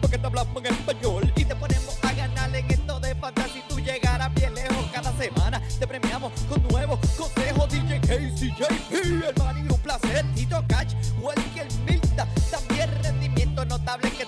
[0.00, 3.62] porque te hablamos en español y te ponemos a ganar en esto de fantasy.
[3.68, 5.60] Tú llegarás bien lejos cada semana.
[5.78, 7.68] Te premiamos con nuevos consejos.
[7.68, 8.92] DJ Casey, JP,
[9.28, 10.24] el man y un placer.
[10.34, 12.26] Tito Cash, Welker Milta.
[12.50, 14.24] También rendimiento notable que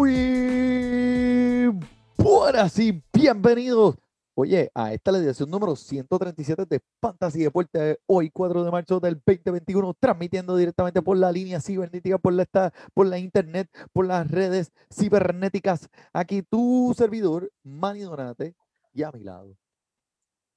[0.00, 1.78] Muy
[2.16, 3.96] buenas y bienvenidos.
[4.34, 9.20] Oye, a esta la edición número 137 de Fantasy Deporte, hoy 4 de marzo del
[9.26, 14.30] 2021, transmitiendo directamente por la línea cibernética, por la, esta- por la internet, por las
[14.30, 15.86] redes cibernéticas.
[16.14, 18.54] Aquí tu servidor, Manny Donate,
[18.94, 19.54] y a mi lado.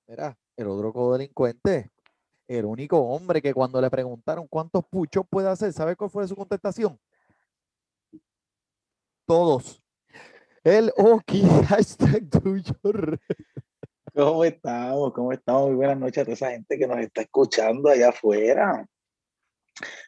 [0.07, 1.91] Mira, el otro codelincuente,
[2.47, 6.35] el único hombre que cuando le preguntaron cuántos puchos puede hacer, ¿sabe cuál fue su
[6.37, 6.97] contestación?
[9.25, 9.81] Todos.
[10.63, 12.73] El Oki, hashtag tuyo.
[14.13, 15.13] ¿Cómo estamos?
[15.13, 15.67] ¿Cómo estamos?
[15.67, 18.85] Muy buenas noches a toda esa gente que nos está escuchando allá afuera.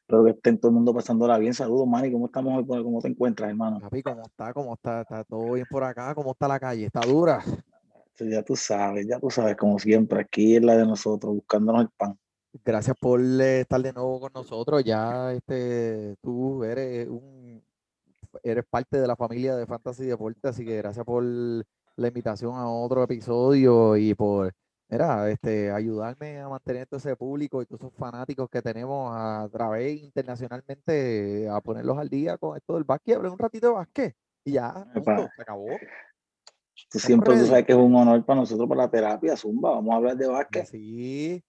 [0.02, 1.53] Espero que estén todo el mundo pasándola bien.
[1.53, 2.11] Saludos, Manny.
[2.11, 2.83] ¿Cómo estamos hoy?
[2.83, 3.80] ¿Cómo te encuentras, hermano?
[3.80, 4.53] Papi, ¿cómo está?
[4.53, 5.02] ¿Cómo está?
[5.02, 6.13] ¿Está todo bien por acá?
[6.13, 6.86] ¿Cómo está la calle?
[6.86, 7.43] ¿Está dura?
[8.19, 11.89] Ya tú sabes, ya tú sabes, como siempre, aquí es la de nosotros, buscándonos el
[11.97, 12.17] pan.
[12.63, 14.83] Gracias por eh, estar de nuevo con nosotros.
[14.83, 17.61] Ya este, tú eres un
[18.44, 22.69] eres parte de la familia de Fantasy Deporte, así que gracias por la invitación a
[22.69, 24.53] otro episodio y por
[24.89, 29.49] mira, este, ayudarme a mantener todo ese público y todos esos fanáticos que tenemos a
[29.52, 33.15] través internacionalmente a ponerlos al día con esto del básquet.
[33.15, 35.67] Hablé un ratito de básquet y ya, punto, se acabó.
[36.92, 39.71] Tú siempre tú sabes que es un honor para nosotros, para la terapia, Zumba.
[39.71, 40.65] Vamos a hablar de básquet.
[40.65, 41.43] Sí.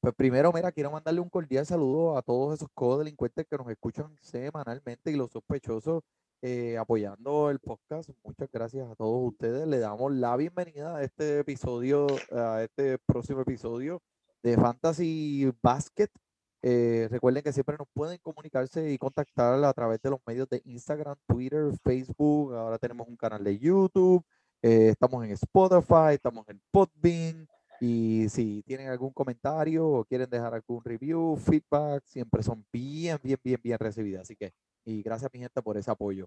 [0.00, 4.16] Pues primero, mira, quiero mandarle un cordial saludo a todos esos codelincuentes que nos escuchan
[4.22, 6.02] semanalmente y los sospechosos
[6.42, 8.10] eh, apoyando el podcast.
[8.24, 9.66] Muchas gracias a todos ustedes.
[9.66, 14.02] Le damos la bienvenida a este episodio, a este próximo episodio
[14.42, 16.08] de Fantasy Basket.
[16.62, 20.60] Eh, recuerden que siempre nos pueden comunicarse y contactar a través de los medios de
[20.64, 22.54] Instagram, Twitter, Facebook.
[22.54, 24.24] Ahora tenemos un canal de YouTube.
[24.62, 27.48] eh, estamos en Spotify, estamos en Podbean.
[27.80, 33.38] Y si tienen algún comentario o quieren dejar algún review, feedback, siempre son bien, bien,
[33.42, 34.22] bien, bien recibidas.
[34.22, 34.52] Así que,
[34.84, 36.26] y gracias mi gente por ese apoyo.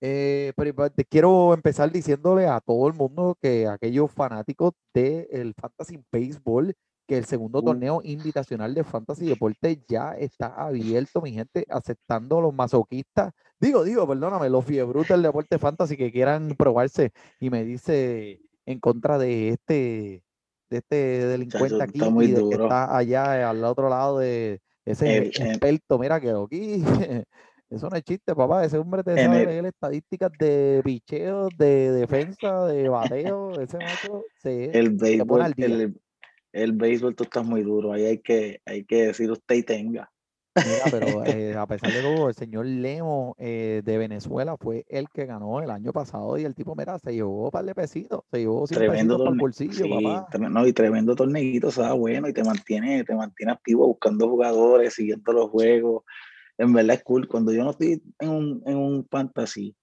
[0.00, 5.98] Eh, pero te quiero empezar diciéndole a todo el mundo que aquellos fanáticos del Fantasy
[6.12, 6.74] Baseball,
[7.08, 7.64] que el segundo Uh.
[7.64, 13.32] torneo invitacional de Fantasy Deporte ya está abierto, mi gente, aceptando a los masoquistas.
[13.58, 18.80] Digo, digo, perdóname, los fiebros del deporte fantasy que quieran probarse y me dice en
[18.80, 20.22] contra de este,
[20.68, 20.96] de este
[21.26, 25.28] delincuente aquí y del que está allá eh, al otro lado de ese El- el-
[25.28, 25.98] experto.
[25.98, 26.82] Mira que aquí,
[27.70, 28.64] eso no es chiste, papá.
[28.64, 33.58] Ese hombre te En sabe el- estadísticas de picheo, de defensa, de bateo.
[33.60, 36.00] Ese macho se El béisbol, el,
[36.52, 37.92] el béisbol, tú estás muy duro.
[37.92, 40.10] Ahí hay que, hay que decir usted y tenga.
[40.64, 45.08] Mira, pero eh, a pesar de todo, el señor Lemo eh, de Venezuela fue el
[45.10, 48.22] que ganó el año pasado y el tipo, mira, se llevó un par de pesitos,
[48.30, 50.48] se llevó 100 Tremendo pesitos el bolsillo, Sí, papá.
[50.48, 54.94] no, y tremendo torneito, o sea, bueno, y te mantiene, te mantiene activo buscando jugadores,
[54.94, 56.04] siguiendo los juegos.
[56.58, 57.28] En verdad es cool.
[57.28, 59.76] Cuando yo no estoy en un, en un fantasy,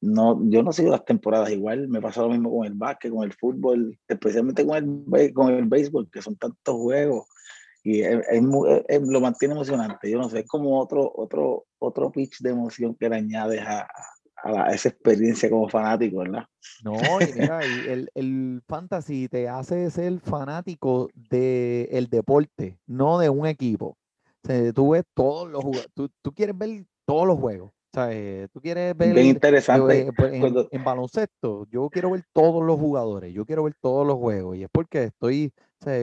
[0.00, 1.88] no, yo no sigo las temporadas igual.
[1.88, 4.76] Me pasa lo mismo con el básquet, con el fútbol, especialmente con
[5.16, 7.26] el, con el béisbol, que son tantos juegos.
[7.82, 8.42] Y es, es
[8.88, 10.10] es- lo mantiene emocionante.
[10.10, 13.86] Yo no sé, es como otro, otro, otro pitch de emoción que le añades a,
[14.42, 16.44] a la- a esa experiencia como fanático, ¿verdad?
[16.82, 23.46] No, y mira, el, el fantasy te hace ser fanático del deporte, no de un
[23.46, 23.96] equipo.
[24.74, 25.64] Tú ves todos los
[25.94, 27.72] tú, tú quieres ver todos los juegos.
[27.96, 30.00] Eh, tú quieres ver Bien eh, interesante.
[30.08, 33.74] eh, pues, en, cuando- en baloncesto, yo quiero ver todos los jugadores, yo quiero ver
[33.80, 34.56] todos los juegos.
[34.56, 35.52] Y es porque estoy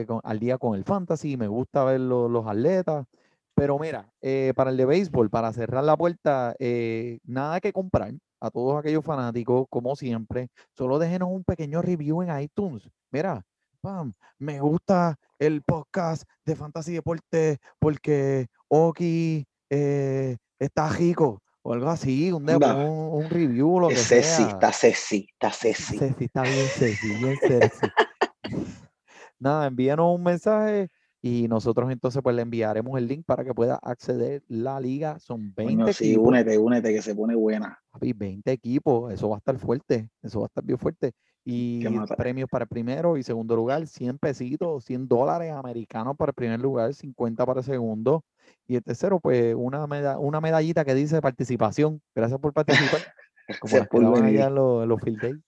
[0.06, 3.06] con- al día con el fantasy, me gusta ver lo- los atletas.
[3.54, 8.12] Pero mira, eh, para el de béisbol, para cerrar la puerta, eh, nada que comprar
[8.40, 10.48] a todos aquellos fanáticos, como siempre.
[10.76, 12.88] Solo déjenos un pequeño review en iTunes.
[13.10, 13.44] Mira,
[13.82, 21.42] pam, me gusta el podcast de Fantasy Deporte porque Oki eh, está rico.
[21.62, 24.48] o algo así, un, demo, un, un review, lo que Es sexy, sea.
[24.48, 25.98] está sexy, está sexy.
[25.98, 27.86] Sexy, está bien sexy, bien sexy.
[29.38, 30.88] Nada, envíanos un mensaje
[31.20, 35.18] y nosotros entonces pues le enviaremos el link para que pueda acceder la liga.
[35.18, 36.28] Son 20 Coño, sí, equipos.
[36.28, 37.78] únete, únete, que se pone buena.
[37.90, 41.12] Papi, 20 equipos, eso va a estar fuerte, eso va a estar bien fuerte.
[41.44, 41.82] Y
[42.16, 46.94] premios para primero y segundo lugar, 100 pesitos, 100 dólares americanos para el primer lugar,
[46.94, 48.24] 50 para el segundo.
[48.66, 52.00] Y el tercero, pues una, meda- una medallita que dice participación.
[52.14, 53.00] Gracias por participar.
[53.60, 55.38] Como Gracias las que allá en los, en los field days.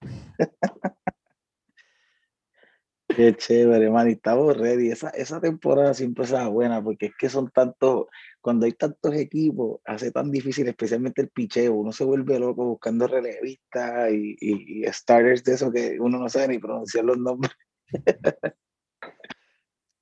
[3.18, 4.08] Qué chévere, man.
[4.08, 4.92] y Estamos ready.
[4.92, 8.06] Esa, esa temporada siempre será buena porque es que son tantos,
[8.40, 11.74] cuando hay tantos equipos, hace tan difícil, especialmente el picheo.
[11.74, 16.28] Uno se vuelve loco buscando relevistas y, y, y starters de eso que uno no
[16.28, 17.50] sabe ni pronunciar los nombres.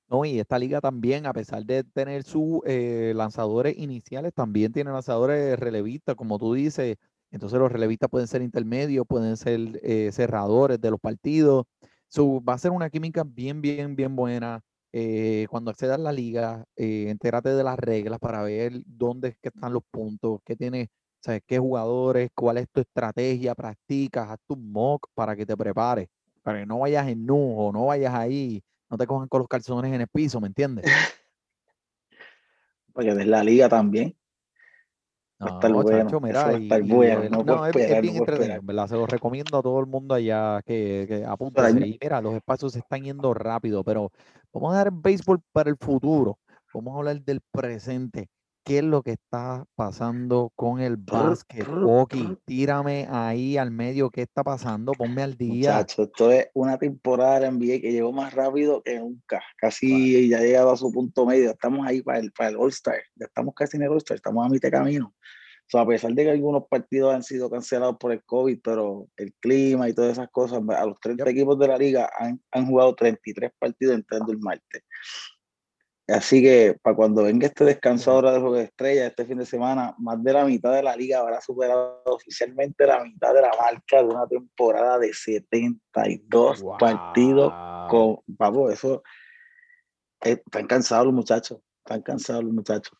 [0.09, 4.89] No, y esta liga también, a pesar de tener sus eh, lanzadores iniciales, también tiene
[4.89, 6.95] lanzadores relevistas, como tú dices.
[7.29, 11.65] Entonces los relevistas pueden ser intermedios, pueden ser eh, cerradores de los partidos.
[12.07, 14.61] So, va a ser una química bien, bien, bien buena.
[14.93, 19.73] Eh, cuando accedas a la liga, eh, entérate de las reglas para ver dónde están
[19.73, 20.87] los puntos, qué tienes,
[21.19, 26.07] sabes, qué jugadores, cuál es tu estrategia, practicas, haz tu mock para que te prepares,
[26.41, 29.93] para que no vayas en nudo, no vayas ahí no te cojan con los calzones
[29.93, 30.85] en el piso, ¿me entiendes?
[32.93, 34.15] Porque es la liga también.
[35.45, 37.65] Va a estar No, bueno, chacho, mira, va a y- estar y bueno, no puedo
[37.67, 38.87] es, es esperar, bien no entretenido, ¿verdad?
[38.87, 41.25] Se los recomiendo a todo el mundo allá que, que
[41.93, 44.11] Y mira, los espacios se están yendo rápido, pero
[44.51, 46.39] vamos a dar béisbol para el futuro.
[46.73, 48.29] Vamos a hablar del presente.
[48.67, 51.65] ¿Qué es lo que está pasando con el básquet?
[51.85, 55.71] Oki, tírame ahí al medio qué está pasando, ponme al día.
[55.71, 59.41] Muchacho, esto es una temporada de NBA que llegó más rápido que nunca.
[59.55, 61.51] Casi ya ha llegado a su punto medio.
[61.51, 62.97] Estamos ahí para el, para el All-Star.
[63.15, 64.17] Ya estamos casi en el All-Star.
[64.17, 65.15] Estamos a mitad de camino.
[65.15, 69.07] O sea, a pesar de que algunos partidos han sido cancelados por el COVID, pero
[69.15, 71.31] el clima y todas esas cosas, a los 30 Yep.
[71.33, 74.83] equipos de la liga han, han jugado 33 partidos entrando el martes.
[76.07, 79.45] Así que para cuando venga este descanso ahora de Juego de Estrella este fin de
[79.45, 83.51] semana, más de la mitad de la liga habrá superado oficialmente la mitad de la
[83.59, 87.89] marca de una temporada de 72 partidos Guau.
[87.89, 89.03] con papo, eso
[90.23, 92.97] eh, están cansados los muchachos, están cansados los muchachos.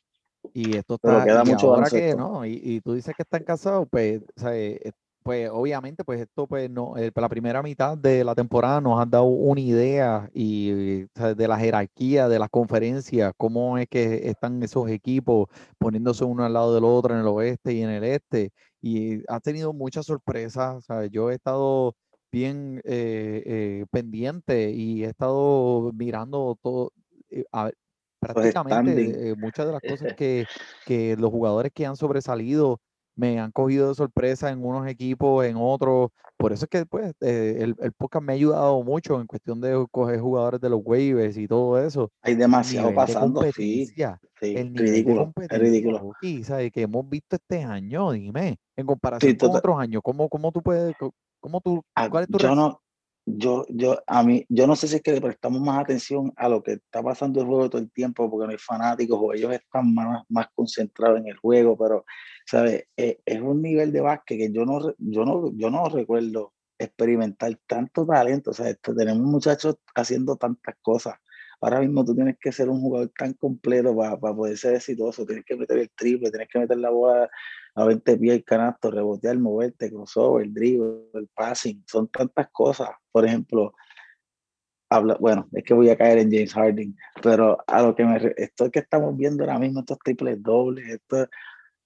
[0.54, 3.24] Y esto Pero está, queda y mucho ahora que no, y, y tú dices que
[3.24, 4.92] están casados, pues, o sea, eh,
[5.28, 9.10] pues obviamente, pues esto, pues no, eh, la primera mitad de la temporada nos han
[9.10, 11.02] dado una idea y,
[11.36, 16.54] de la jerarquía de las conferencias, cómo es que están esos equipos poniéndose uno al
[16.54, 20.88] lado del otro en el oeste y en el este, y ha tenido muchas sorpresas,
[21.12, 21.94] yo he estado
[22.32, 26.94] bien eh, eh, pendiente y he estado mirando todo,
[27.52, 27.70] a
[28.22, 30.46] prácticamente muchas de las cosas que,
[30.86, 32.80] que los jugadores que han sobresalido
[33.18, 36.12] me han cogido de sorpresa en unos equipos, en otros.
[36.38, 39.60] Por eso es que pues, eh, el, el podcast me ha ayudado mucho en cuestión
[39.60, 42.12] de coger jugadores de los waivers y todo eso.
[42.22, 44.04] Hay demasiado nivel de pasando, sí, sí,
[44.42, 46.00] el ridículo, es ridículo.
[46.00, 46.72] Loki, ¿sabes?
[46.72, 50.62] que hemos visto este año, dime, en comparación con total- otros años, ¿cómo, cómo tú
[50.62, 50.96] puedes,
[51.40, 52.80] cómo tú, Ah, cuál es tu yo no,
[53.30, 56.48] yo, yo, a mí, yo no sé si es que le prestamos más atención a
[56.48, 59.52] lo que está pasando el juego todo el tiempo, porque no hay fanáticos o ellos
[59.54, 62.06] están más, más concentrados en el juego, pero,
[62.46, 62.86] ¿sabes?
[62.96, 67.54] Eh, es un nivel de básquet que yo no, yo no, yo no recuerdo experimentar
[67.68, 71.16] tanto talento, o sea, tenemos muchachos haciendo tantas cosas.
[71.60, 75.26] Ahora mismo tú tienes que ser un jugador tan completo para, para poder ser exitoso,
[75.26, 77.30] tienes que meter el triple, tienes que meter la bola
[77.76, 82.90] a 20 pies el canasto, rebotear, moverte, crossover, dribble, el passing, son tantas cosas.
[83.12, 83.74] Por ejemplo,
[84.90, 88.34] habla, bueno, es que voy a caer en James Harden, pero a lo que me
[88.38, 91.28] esto que estamos viendo ahora mismo, estos triples dobles, esto,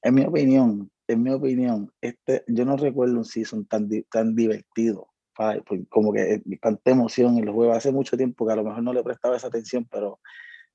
[0.01, 5.10] en mi opinión, en mi opinión, este, yo no recuerdo un season tan, tan divertido,
[5.89, 7.77] como que eh, tanta emoción en los juegos.
[7.77, 10.19] Hace mucho tiempo que a lo mejor no le prestaba esa atención, pero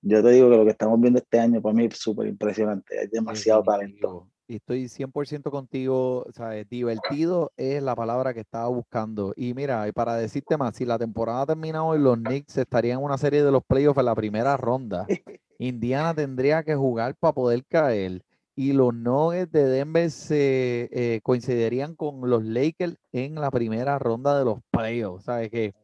[0.03, 2.99] yo te digo que lo que estamos viendo este año para mí es súper impresionante,
[2.99, 4.29] hay demasiado talento.
[4.49, 6.69] Y estoy 100% contigo, ¿sabes?
[6.69, 9.33] Divertido es la palabra que estaba buscando.
[9.35, 13.05] Y mira, y para decirte más, si la temporada termina hoy, los Knicks estarían en
[13.05, 15.05] una serie de los playoffs en la primera ronda.
[15.59, 18.23] Indiana tendría que jugar para poder caer.
[18.59, 24.39] Y los Nuggets de Denver se eh, coincidirían con los Lakers en la primera ronda
[24.39, 25.25] de los playoffs.
[25.25, 25.51] ¿Sabes?
[25.51, 25.75] Que,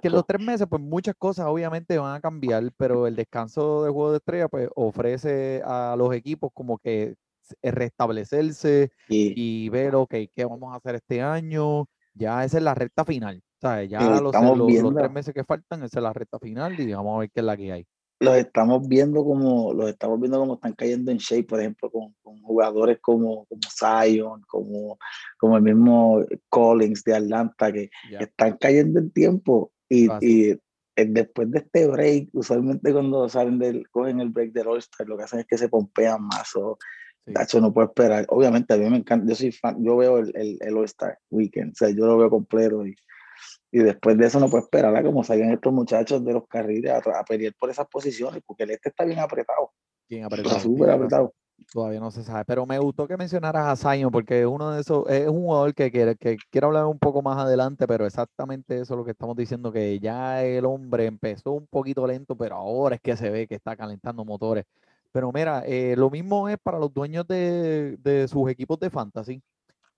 [0.00, 3.84] que en los tres meses, pues muchas cosas obviamente van a cambiar, pero el descanso
[3.84, 8.90] de juego de estrella, pues ofrece a los equipos como que s- restablecerse
[9.32, 11.86] Y, y ver, ok, ¿qué vamos a hacer este año?
[12.14, 13.42] Ya esa es la recta final.
[13.60, 13.88] ¿sabes?
[13.90, 16.92] Ya lo los, los- los tres meses que faltan, esa es la recta final y
[16.92, 17.86] vamos a ver qué es la que hay.
[18.18, 22.14] Los estamos viendo como los estamos viendo como están cayendo en shape, por ejemplo, con,
[22.22, 24.98] con jugadores como, como Zion, como,
[25.38, 28.20] como el mismo Collins de Atlanta, que Ya.
[28.20, 30.50] están cayendo en tiempo y, y
[30.96, 35.16] eh, después de este break, usualmente cuando salen del, cogen el break del All-Star, lo
[35.18, 36.78] que hacen es que se pompean más o
[37.48, 37.60] Sí.
[37.60, 38.24] No puedo esperar.
[38.28, 39.26] Obviamente, a mí me encanta.
[39.28, 42.30] Yo soy fan, yo veo el, el, el All-Star Weekend, o sea, yo lo veo
[42.30, 42.94] completo y,
[43.70, 46.90] y después de eso no puedo esperar a como salgan estos muchachos de los carriles
[46.92, 49.72] a, a pelear por esas posiciones, porque el este está bien apretado,
[50.08, 50.60] Bien está apretado.
[50.60, 51.34] súper bien apretado.
[51.72, 55.08] Todavía no se sabe, pero me gustó que mencionaras a Zion porque uno de esos
[55.08, 58.94] es un jugador que quiere que quiero hablar un poco más adelante, pero exactamente eso
[58.94, 62.96] es lo que estamos diciendo, que ya el hombre empezó un poquito lento, pero ahora
[62.96, 64.64] es que se ve que está calentando motores.
[65.12, 69.42] Pero mira, eh, lo mismo es para los dueños de, de sus equipos de fantasy.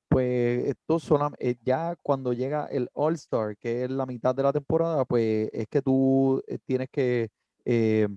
[0.08, 4.52] Pues esto solam- eh, ya cuando llega el All-Star, que es la mitad de la
[4.52, 7.28] temporada, pues es que tú eh, tienes que
[7.66, 8.08] eh,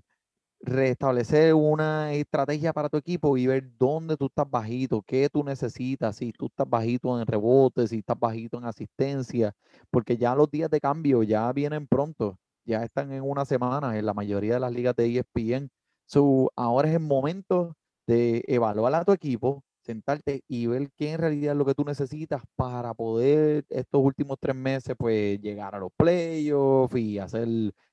[0.61, 6.17] restablecer una estrategia para tu equipo y ver dónde tú estás bajito, qué tú necesitas,
[6.17, 9.53] si tú estás bajito en rebotes, si estás bajito en asistencia,
[9.91, 14.05] porque ya los días de cambio ya vienen pronto, ya están en una semana en
[14.05, 15.69] la mayoría de las ligas de ESPN.
[16.05, 17.75] So, ahora es el momento
[18.07, 21.83] de evaluar a tu equipo, sentarte y ver qué en realidad es lo que tú
[21.85, 27.47] necesitas para poder estos últimos tres meses, pues llegar a los playoffs y hacer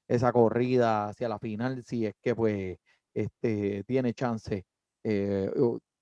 [0.06, 2.76] esa corrida hacia la final, si es que pues
[3.14, 4.64] este, tiene chance.
[5.04, 5.50] eh,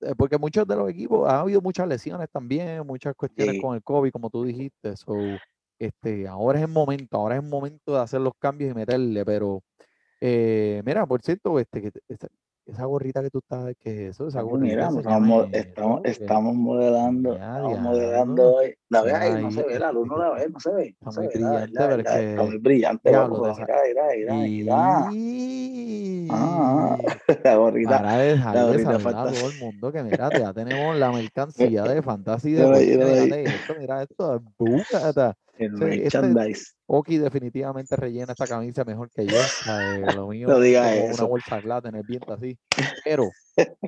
[0.00, 3.60] eh, porque muchos de los equipos, ha habido muchas lesiones también, muchas cuestiones Sí.
[3.60, 4.96] con el COVID, como tú dijiste.
[4.96, 5.42] So,
[5.78, 9.24] este, ahora es el momento, ahora es el momento de hacer los cambios y meterle,
[9.24, 9.62] pero
[10.20, 12.00] eh, mira, por cierto, este, que te-
[12.66, 14.26] esa, gorrita que tú estás, ¿qué es eso?
[14.28, 18.74] Esa gorrita, mira, estamos, eso, estamos, que- estamos modelando, Ya, estamos modelando hoy.
[18.88, 20.84] La ve Mira ahí, no se ve, la luz no la ve, no se ve,
[21.00, 23.28] no está se muy ve, la brillante, verdad, pero verdad, está que muy brillante, mira,
[23.28, 24.36] mira, mira, mira.
[24.42, 26.96] Y Ah,
[27.44, 30.52] la gorrita, para dejar la de gorrita saludar a todo el mundo que mira, ya
[30.52, 33.06] tenemos la mercancía de fantasy de Mira mira.
[33.06, 34.42] Mírate esto, mira esto.
[35.58, 36.72] El Sí, este merchandise.
[36.86, 39.32] Oki definitivamente rellena esta camisa mejor que yo.
[40.14, 41.28] Lo mío No es digas como una eso.
[41.28, 42.58] bolsa glata en el viento así.
[43.04, 43.30] Pero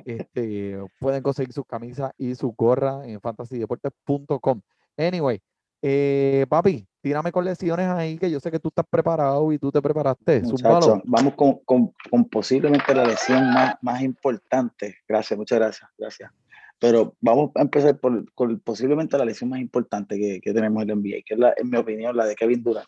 [0.05, 4.61] este, pueden conseguir sus camisas y sus gorras en fantasydeportes.com.
[4.97, 5.39] Anyway,
[5.81, 9.71] eh, papi, tírame con lesiones ahí que yo sé que tú estás preparado y tú
[9.71, 10.43] te preparaste.
[10.45, 10.75] Zúmbalo.
[10.79, 14.97] Muchachos, vamos con, con- con posiblemente la lesión más, más importante.
[15.07, 16.31] Gracias, muchas gracias, gracias.
[16.79, 20.89] Pero vamos a empezar por, por posiblemente la lesión más importante que, que tenemos en
[20.91, 22.87] el NBA, que es, la, en mi opinión, la de Kevin Durant,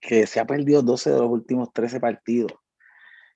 [0.00, 2.52] que se ha perdido 12 de los últimos 13 partidos.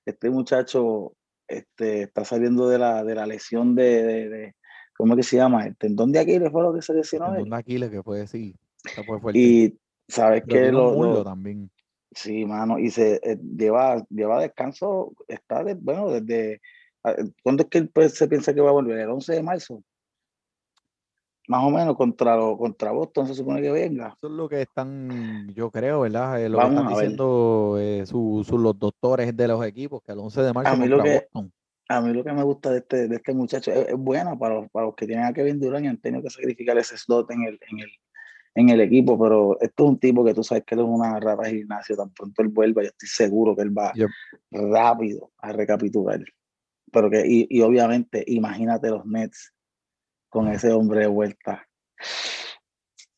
[0.05, 1.13] Este muchacho
[1.47, 4.55] este, está saliendo de la, de la lesión de, de- de-
[4.95, 5.65] ¿cómo es que se llama?
[5.65, 7.33] El tendón de Aquiles fue lo que se lesionó él.
[7.43, 9.39] Tendón de Aquiles que puede sí, esta fue fuerte.
[9.39, 11.69] Y sabes que lo, lo- también.
[12.15, 16.61] Sí, mano, y se eh, lleva, lleva descanso, está de, bueno, desde,
[17.43, 18.99] ¿cuándo es que él pues, se piensa que va a volver?
[18.99, 19.83] El 11 de marzo,
[21.47, 24.15] más o menos, contra, lo- contra Boston se supone que venga.
[24.17, 26.41] Eso es lo que están, yo creo, ¿verdad?
[26.41, 30.19] Eh, lo que están diciendo eh, su- su- los doctores de los equipos, que el
[30.19, 31.51] 11 de marzo A mí lo que- Boston.
[31.89, 34.55] A mí lo que me gusta de este, de este muchacho es, es bueno para
[34.55, 37.29] los, para los que tienen a Kevin Durant y han tenido que sacrificar ese slot
[37.31, 37.89] en el, en el,
[38.55, 41.19] en el equipo, pero esto es un tipo que tú sabes que él es una
[41.19, 44.09] rata de gimnasio, tan pronto él vuelva, yo estoy seguro que él va Yep.
[44.51, 46.21] rápido a recapitular.
[46.93, 49.53] Pero que, y, y obviamente, imagínate los Nets
[50.29, 51.67] con ese hombre de vuelta.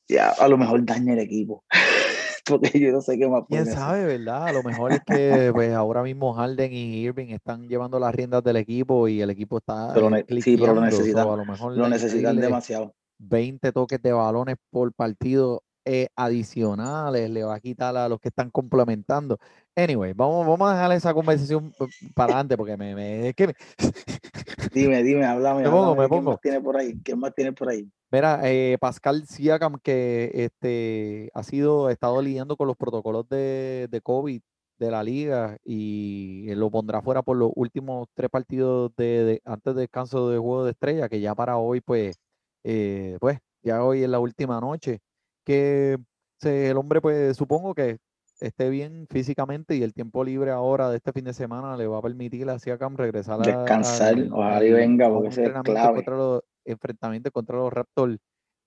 [0.07, 1.63] Ya, a lo mejor daña el equipo.
[2.45, 4.49] Porque yo no sé qué más ¿Quién sabe, verdad?
[4.49, 8.43] A lo mejor es que pues ahora mismo Harden y Irving están llevando las riendas
[8.43, 11.89] del equipo y el equipo está Pero sí, pero lo necesitan, a lo mejor Lo
[11.89, 12.93] necesitan demasiado.
[13.17, 18.29] 20 toques de balones por partido eh, adicionales le va a quitar a los que
[18.29, 19.37] están complementando.
[19.75, 21.71] Anyway, vamos, vamos a dejar esa conversación
[22.15, 23.55] para antes porque me, me- es que me-
[24.73, 25.63] Dime, dime, háblame.
[25.63, 26.31] Me pongo, háblame me de ¿Quién pongo.
[26.31, 26.99] más tiene por ahí?
[27.03, 27.89] ¿Quién más tiene por ahí?
[28.11, 33.87] Mira, eh, Pascal Siakam, que este, ha sido, ha estado lidiando con los protocolos de,
[33.89, 34.41] de COVID
[34.77, 39.73] de la liga y lo pondrá fuera por los últimos tres partidos de, de- antes
[39.73, 42.17] del descanso de juego de estrella, que ya para hoy, pues,
[42.63, 44.99] eh, pues, ya hoy es la última noche,
[45.45, 45.97] que
[46.41, 47.97] el hombre, pues, supongo que
[48.41, 51.99] esté bien físicamente y el tiempo libre ahora de este fin de semana le va
[51.99, 55.95] a permitir a Siakam regresar a- Descansar, al- ojalá y venga, porque ese es clave.
[55.95, 58.17] contra los enfrentamientos contra los Raptors,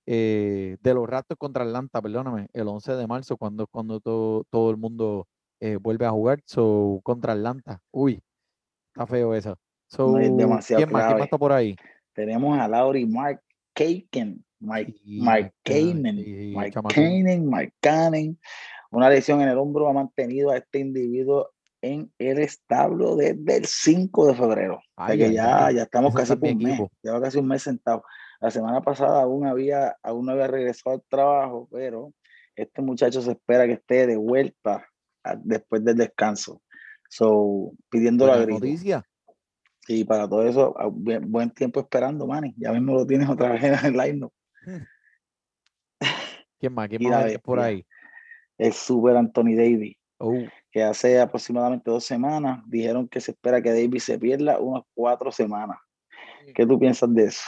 [0.06, 4.70] eh, de los Raptors contra Atlanta, perdóname, el 11 de marzo, cuando, cuando to- todo
[4.70, 5.26] el mundo
[5.60, 7.82] eh, vuelve a jugar, so, contra Atlanta.
[7.90, 8.22] Uy,
[8.94, 9.58] está feo eso.
[9.88, 11.06] So, No, es demasiado ¿quién más?
[11.06, 11.76] ¿Quién más está por ahí?
[12.14, 13.42] Tenemos a Lauri Mark
[13.74, 18.38] Kaken, Mike, Sí, Mike sí, Mike Mike Cannon.
[18.90, 21.50] Una lesión en el hombro ha mantenido a este individuo
[21.82, 24.76] en el establo desde el 5 de febrero.
[24.96, 25.74] O sea Ay, que ay, ya, ay.
[25.76, 26.80] ya estamos casi por un mes.
[27.02, 28.02] Lleva casi un mes sentado.
[28.40, 32.12] La semana pasada aún había, aún no había regresado al trabajo, pero
[32.56, 34.86] este muchacho se espera que esté de vuelta
[35.22, 36.62] a- después del descanso.
[37.08, 38.64] So, pidiéndolo a Buena grito.
[38.66, 39.04] noticia.
[39.86, 42.54] Y para todo eso, a- buen, tiempo esperando, Manny.
[42.58, 44.28] Ya mismo lo tienes otra vez en el line
[46.58, 46.88] ¿Quién más?
[46.88, 47.84] ¿Quién más por ahí?
[48.56, 49.96] El super Anthony Davis.
[50.20, 54.82] Oh, que hace aproximadamente dos semanas dijeron que se espera que Davis se pierda unas
[54.92, 55.78] cuatro semanas.
[56.54, 57.42] ¿Qué tú piensas de eso?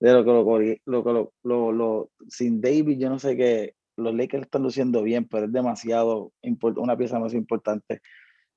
[0.00, 0.44] De lo que lo,
[0.86, 5.26] lo, que lo, lo- sin Davis, yo no sé qué, los Lakers están luciendo bien,
[5.26, 6.32] pero es demasiado
[6.76, 8.00] una pieza más importante.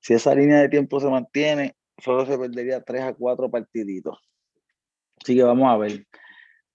[0.00, 4.18] Si esa línea de tiempo se mantiene, solo se perdería tres a cuatro partiditos.
[5.22, 6.06] Así que vamos a ver.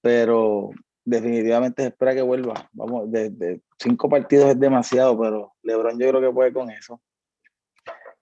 [0.02, 0.70] Pero
[1.06, 2.70] definitivamente se espera que vuelva.
[2.74, 7.00] Vamos, de, de cinco partidos es demasiado, pero LeBron yo creo que puede con eso.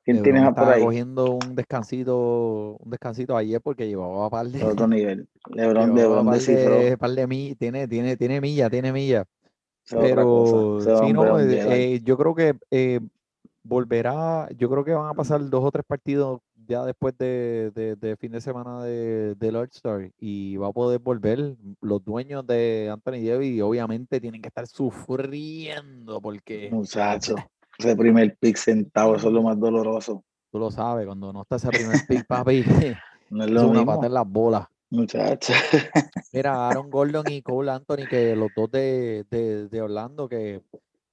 [0.04, 0.82] ¿Quién LeBron tienes por ahí?
[0.84, 5.28] cogiendo un descansito, un descansito ayer porque llevaba par de, A otro nivel.
[5.50, 9.22] LeBron, LeBron par de, par de mi- tiene, tiene, tiene milla, tiene milla.
[9.22, 9.98] Es.
[9.98, 13.00] Pero sí, no, eh, eh, yo creo que eh,
[13.64, 17.96] volverá, yo creo que van a pasar dos o tres partidos ya después de, de,
[17.96, 21.56] de fin de semana de, del All-Star y va a poder volver.
[21.82, 27.36] Los dueños de Anthony Davis obviamente tienen que estar sufriendo porque Muchacho,
[27.78, 30.24] ese primer pick sentado, eso es lo más doloroso.
[30.52, 32.64] tú lo sabes, cuando no está ese primer pick, papi,
[33.30, 34.68] No es lo una mismo, pata en las bolas.
[34.90, 35.54] muchacho.
[36.32, 40.62] Mira, Aaron Gordon y Cole Anthony, que los dos de, de, de Orlando, que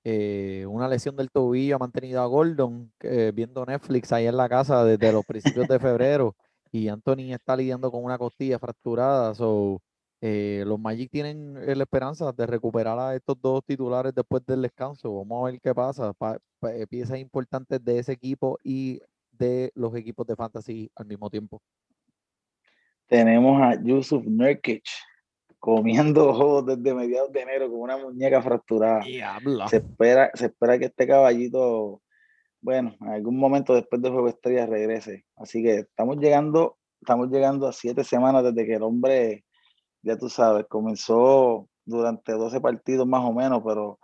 [0.04, 4.48] eh, una lesión del tobillo ha mantenido a Gordon eh, viendo Netflix ahí en la
[4.48, 6.34] casa desde los principios de febrero
[6.72, 9.34] y Anthony está lidiando con una costilla fracturada.
[9.34, 9.82] So,
[10.20, 14.62] eh, los Magic tienen eh, la esperanza de recuperar a estos dos titulares después del
[14.62, 15.14] descanso.
[15.16, 16.12] Vamos a ver qué pasa.
[16.12, 19.00] Pa- pa- piezas importantes de ese equipo y
[19.32, 21.60] de los equipos de fantasy al mismo tiempo.
[23.06, 24.84] Tenemos a Yusuf Nurkic
[25.60, 29.00] comiendo ojos desde mediados de enero con una muñeca fracturada.
[29.04, 29.68] Diablo.
[29.68, 32.02] Se espera, se espera que este caballito,
[32.60, 35.26] bueno, en algún momento después del juego de estrellas regrese.
[35.36, 39.44] Así que estamos llegando, estamos llegando a siete semanas desde que el hombre,
[40.02, 43.98] ya tú sabes, comenzó durante 12 partidos más o menos, pero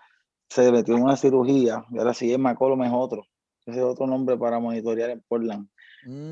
[0.49, 3.25] se metió en una cirugía y ahora sí es McCollum es otro.
[3.65, 5.69] Ese es otro nombre para monitorear en Portland.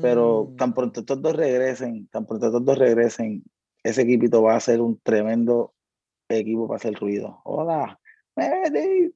[0.01, 0.73] Pero tan Mm.
[0.73, 3.43] pronto estos dos regresen, tan pronto estos dos regresen,
[3.85, 5.75] ese equipito va a ser un tremendo
[6.27, 7.39] equipo para hacer ruido.
[7.43, 7.99] Hola,
[8.35, 9.13] Meredith.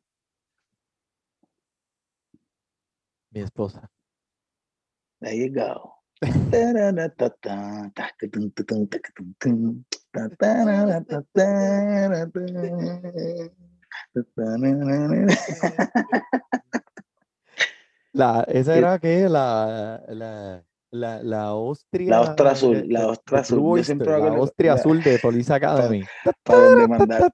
[3.31, 3.89] Mi esposa.
[5.21, 5.95] There you go.
[18.11, 22.09] La, esa era que la, la, la, la Austria.
[22.09, 23.59] La ostra azul, la ostra azul.
[23.59, 26.03] Blue Yo siempre Oyster, la Austria azul de Police Academy.
[26.43, 27.31] Para.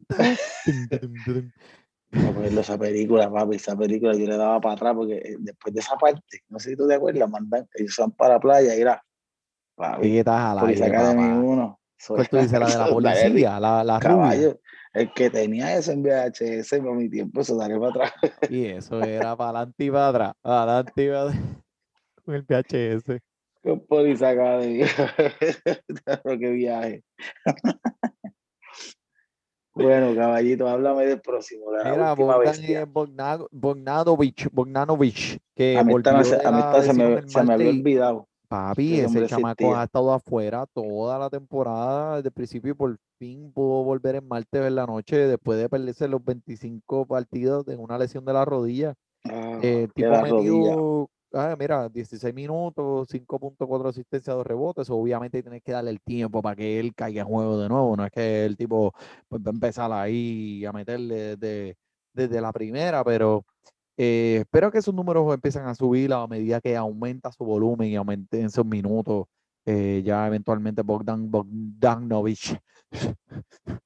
[2.12, 5.74] No, pues esa película, papi, esa película yo le daba para atrás porque eh, después
[5.74, 8.76] de esa parte, no sé si tú te acuerdas, mandan, ellos van para la playa
[8.76, 9.04] y era,
[9.76, 11.40] papi, ¿Qué estás Police Academy papá?
[11.40, 11.80] 1.
[12.08, 12.60] ¿Cuál tú dices?
[12.60, 14.56] La de la policía, la, la rubia.
[14.94, 18.14] El que tenía eso en VHS por mi tiempo, eso daré para atrás.
[18.50, 20.34] Y eso era para adelante y para atrás.
[20.42, 21.38] Para adelante y para atrás.
[22.26, 23.22] Con el VHS.
[23.88, 24.82] Police Academy.
[26.06, 27.04] Pero qué viaje.
[29.74, 31.72] bueno, caballito, háblame del próximo.
[31.72, 32.82] La Mira, Bogdan, bestia.
[32.82, 36.58] eh, Bogna- Bogdanovic, Bogdanovic, que A mí me se- de a mí
[37.04, 38.28] me, se me había olvidado.
[38.48, 39.82] Papi, Ese chamaco existía.
[39.82, 44.28] ha estado afuera toda la temporada desde el principio y por fin pudo volver en
[44.28, 48.46] martes en la noche después de perderse los 25 partidos de una lesión de la
[48.46, 48.94] rodilla.
[49.26, 50.76] Ah, Eh, tipo ha rodilla.
[51.36, 54.90] Ah, mira, 16 minutos, 5.4 asistencias, 2 rebotes.
[54.90, 57.96] Obviamente tienes que darle el tiempo para que él caiga en juego de nuevo.
[57.96, 58.94] No es que el tipo
[59.28, 61.78] pues, va a empezar ahí a meterle desde,
[62.14, 63.46] desde la primera, pero
[63.98, 67.96] eh, espero que sus números empiecen a subir a medida que aumenta su volumen y
[67.96, 69.26] aumenten sus minutos.
[69.66, 72.60] eh, ya eventualmente Bogdan Bogdanovic.
[72.92, 73.16] Ese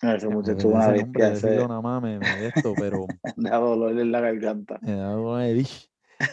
[0.00, 1.32] Ya, muchacho una bestia.
[1.66, 3.06] nada más me, me esto, pero
[3.36, 4.78] da dolor en la garganta.
[4.80, 5.87] me da dish.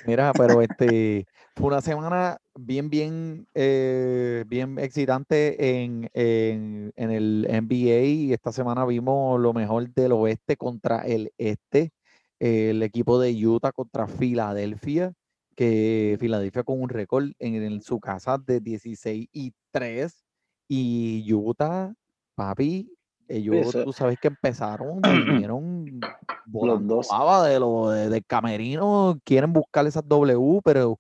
[0.08, 8.34] Mira, pero este fue una semana bien, bien, eh, bien excitante en, en, el NBA
[8.34, 11.91] esta semana vimos lo mejor del oeste contra el este,
[12.39, 15.13] el equipo de Utah contra Filadelfia,
[15.56, 20.26] que Filadelfia con un récord en, en su casa de 16 y 3
[20.67, 21.93] y Utah,
[22.36, 22.94] papi,
[23.27, 25.01] ellos eso- tú sabes que empezaron
[25.49, 26.01] vinieron
[26.45, 27.07] volando dos.
[27.09, 30.99] baba de lo de, del camerino, quieren buscar esas W, pero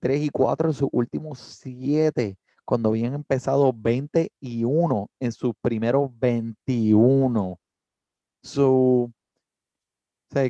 [0.00, 5.52] 3 y 4 en sus últimos 7, cuando habían empezado 20 y 1 en sus
[5.60, 7.58] primeros 21.
[8.42, 9.12] So,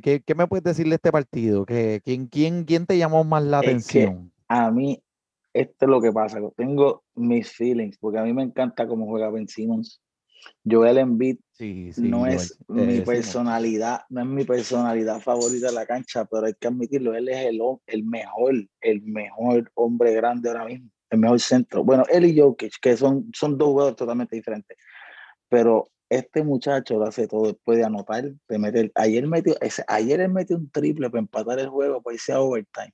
[0.03, 1.67] ¿qué, qué me puedes decir de este partido?
[1.67, 4.33] ¿Qué, quién, quién, ¿Quién te llamó más la Es atención?
[4.49, 5.03] a mí,
[5.53, 6.39] esto es lo que pasa.
[6.57, 10.02] Tengo mis feelings, porque a mí me encanta cómo juega Ben Simmons.
[10.69, 15.87] Joel Embiid Sí, sí, no es mi personalidad, no es mi personalidad favorita de la
[15.87, 20.65] cancha, pero hay que admitirlo, él es el, el mejor, el mejor hombre grande ahora
[20.65, 21.85] mismo, el mejor centro.
[21.85, 24.77] Bueno, él y Jokic, que son, son dos jugadores totalmente diferentes,
[25.49, 28.91] pero este muchacho lo hace todo después de anotar, de meter.
[28.97, 32.41] Ayer metió, ese- ayer él metió un triple para empatar el juego, para irse a
[32.41, 32.93] overtime,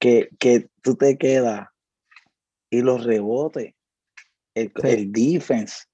[0.00, 1.68] que, que tú te quedas
[2.70, 3.74] y los rebotes,
[4.54, 4.88] el, Sí.
[4.88, 5.84] el defense.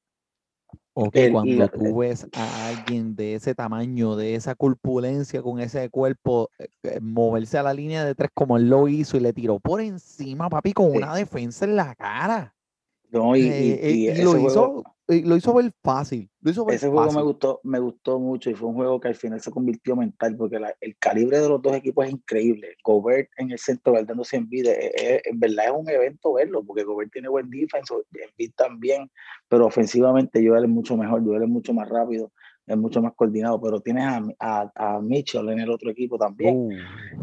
[1.00, 5.60] Ok, el- cuando la- tú ves a alguien de ese tamaño, de esa corpulencia, con
[5.60, 9.20] ese cuerpo, eh, eh, moverse a la línea de tres como él lo hizo y
[9.20, 10.96] le tiró por encima, papi, con Sí.
[10.98, 12.52] una defensa en la cara.
[13.12, 16.64] No, y, Eh, y y ese lo juego- hizo, lo hizo ver fácil, lo hizo
[16.66, 17.22] ver Ese juego me fácil.
[17.24, 20.58] gustó, me gustó mucho y fue un juego que al final se convirtió mental porque
[20.58, 22.76] la- el calibre de los dos equipos es increíble.
[22.84, 27.10] Gobert en el centro guardándose en vida, en verdad es un evento verlo porque Gobert
[27.10, 29.10] tiene buen defense, Embiid también,
[29.48, 32.30] pero ofensivamente Joel es mucho mejor, Joel es mucho más rápido,
[32.66, 36.54] es mucho más coordinado, pero tienes a, a, a Mitchell en el otro equipo también.
[36.54, 36.70] Uh,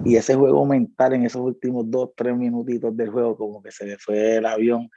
[0.06, 3.86] Y ese juego mental en esos últimos dos, tres minutitos del juego, como que se
[3.86, 4.90] le fue el avión.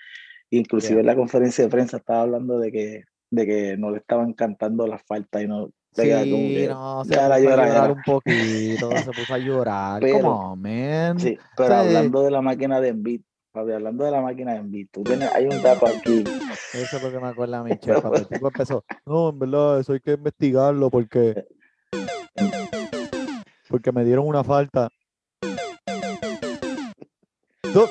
[0.50, 1.00] Inclusive Yeah.
[1.00, 4.86] en la conferencia de prensa estaba hablando de que, de que no le estaban cantando
[4.86, 5.70] las faltas y no.
[5.92, 6.08] sí,
[6.68, 10.60] no, se puso a llora, llorar un poquito, se puso a llorar, Pero- come on,
[10.62, 11.18] man.
[11.20, 11.74] Sí, pero Sí.
[11.74, 13.20] hablando de la máquina de Embiid,
[13.52, 16.24] papi, hablando de la máquina de Embiid, tú tienes, hay un dato aquí.
[16.74, 19.38] Eso es lo que me acuerda a mi chef, cuando el tipo empezó, no, en
[19.38, 21.44] verdad, eso hay que investigarlo porque,
[23.68, 24.88] porque me dieron una falta.
[27.74, 27.84] No,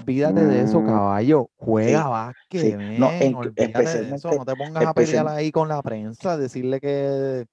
[0.00, 1.50] olvídate de eso, caballo.
[1.56, 2.98] Juega Sí, básquet, sí.
[2.98, 3.98] No, en- olvídate de eso.
[3.98, 7.46] especialmente- No te pongas a pelear ahí con la prensa, decirle que...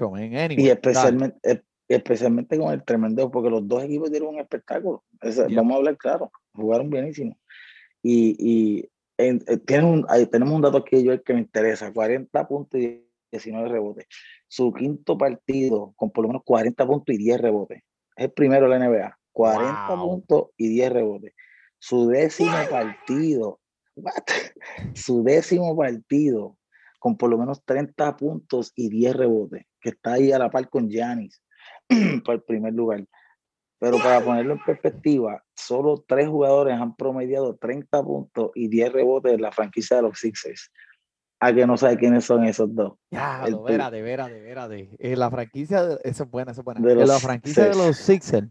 [0.00, 5.02] Anyway, Y especialmente, e- especialmente con el tremendo, porque los dos equipos dieron un espectáculo.
[5.54, 7.38] Vamos a hablar claro, jugaron bienísimo.
[8.02, 11.92] Y, y en- eh, tienen un- ahí tenemos un dato aquí yo que me interesa,
[11.92, 14.06] 40 puntos y 19 rebotes.
[14.48, 17.82] Su quinto partido con por lo menos 40 puntos y 10 rebotes.
[18.16, 20.06] Es el primero de la NBA, 40 Wow.
[20.10, 21.32] puntos y 10 rebotes.
[21.84, 23.58] Su décimo partido,
[24.94, 26.56] su décimo partido
[27.00, 30.68] con por lo menos 30 puntos y 10 rebotes, que está ahí a la par
[30.68, 31.42] con Giannis
[32.24, 33.04] para el primer lugar.
[33.80, 39.32] Pero para ponerlo en perspectiva, solo tres jugadores han promediado 30 puntos y 10 rebotes
[39.32, 40.70] en la franquicia de los Sixers.
[41.40, 42.92] A que no sabe quiénes son esos dos.
[43.10, 45.16] Ya, espérate, espérate, espérate.
[45.16, 46.80] La franquicia, de- esa es buena, esa es buena.
[46.80, 47.86] De En la los franquicia de Sixers.
[47.88, 48.48] los Sixers,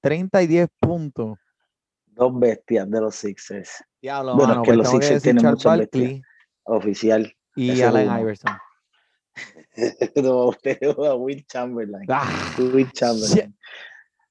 [0.00, 1.38] 30 y 10 puntos.
[2.18, 3.70] Dos bestias de los Sixers.
[4.02, 6.02] Diablo, Bueno, mano, es que pues los Sixers tienen Charles muchas bestias.
[6.04, 6.22] Barkley
[6.64, 7.32] Oficial.
[7.54, 8.20] y Allen.
[8.20, 8.52] Iverson.
[10.22, 10.78] no, usted
[11.08, 12.06] a Will Chamberlain.
[12.08, 12.28] Ah,
[12.58, 13.56] Will Chamberlain.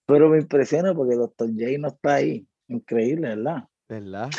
[0.06, 1.47] Pero me impresiona porque Dr.
[1.50, 2.45] J no está ahí.
[2.67, 3.63] Increíble, ¿verdad?
[3.88, 4.30] ¿verdad?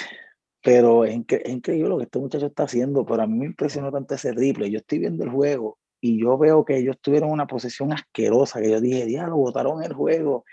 [0.63, 3.05] Pero es, incre- es increíble lo que este muchacho está haciendo.
[3.07, 4.71] Pero a mí me impresionó tanto ese triple.
[4.71, 8.61] Yo estoy viendo el juego y yo veo que ellos tuvieron una posesión asquerosa.
[8.61, 10.45] Que yo dije, diablo, botaron el juego.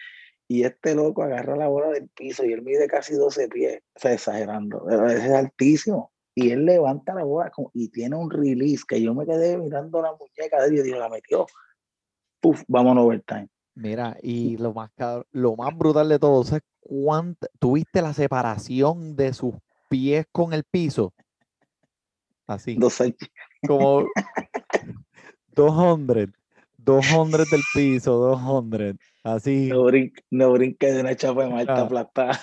[0.48, 3.82] Y este loco agarra la bola del piso y él mide casi 12 pies.
[3.96, 4.84] O sea, exagerando.
[4.88, 6.12] pero Es altísimo.
[6.36, 10.02] Y él levanta la bola como- y tiene un release que yo me quedé mirando
[10.02, 11.48] la muñeca de él y dije, la metió.
[12.42, 13.48] Puf, vámonos overtime.
[13.76, 14.90] Mira, y lo más
[15.32, 17.48] lo más brutal de todo, ¿sabes cuánta?
[17.60, 19.56] ¿Tuviste la separación de sus
[19.90, 21.14] pies con el piso?
[22.48, 23.02] Así, Dos
[23.68, 24.06] como
[25.56, 26.30] 200,
[26.78, 31.82] 200 del piso, 200, así, No, brin- no brinque de una chapa de malta Ah.
[31.82, 32.40] aplastada.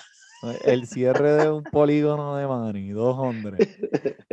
[0.65, 3.53] el cierre de un polígono de Manny, 200.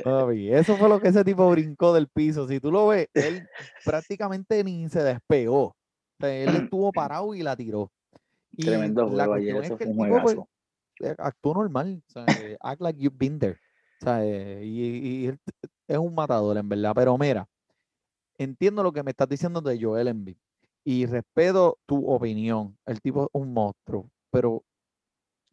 [0.03, 2.49] Papi, eso fue lo que ese tipo brincó del piso.
[2.49, 3.47] Si tú lo ves, él
[3.85, 5.67] prácticamente ni se despegó.
[5.67, 5.75] O
[6.19, 7.93] sea, él estuvo parado y la tiró.
[8.53, 10.37] Y Tremendo la juego ayer, es eso que fue un tipo, pues,
[11.03, 12.03] eh, actuó normal.
[12.09, 13.59] o sea, eh, act like you've been there.
[14.01, 15.33] o sea, eh, y, y
[15.87, 16.93] es un matador, en verdad.
[16.97, 17.47] Pero mira,
[18.37, 20.37] entiendo lo que me estás diciendo de Joel Embiid.
[20.85, 22.77] Y respeto tu opinión.
[22.87, 24.11] El tipo es un monstruo.
[24.31, 24.63] Pero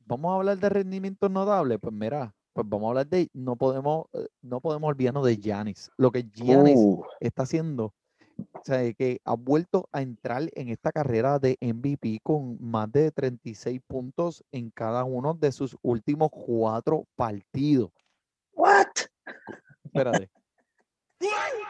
[0.05, 1.79] vamos a hablar de rendimientos notables.
[1.81, 3.29] Pues mira, pues vamos a hablar de.
[3.33, 5.91] No podemos, eh, no podemos olvidarnos de Giannis.
[5.97, 7.93] Lo que Giannis Uh, está haciendo,
[8.37, 13.11] o sea, que ha vuelto a entrar en esta carrera de MVP con más de
[13.11, 17.91] 36 puntos en cada uno de sus últimos cuatro partidos.
[18.53, 18.87] what?
[19.83, 20.29] Espérate.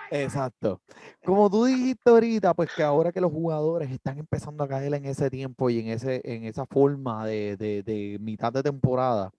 [0.09, 0.81] Exacto.
[1.25, 5.05] Como tú dijiste ahorita, pues que ahora que los jugadores están empezando a caer en
[5.05, 9.33] ese tiempo y en ese, en esa forma de, de- de mitad de temporada, o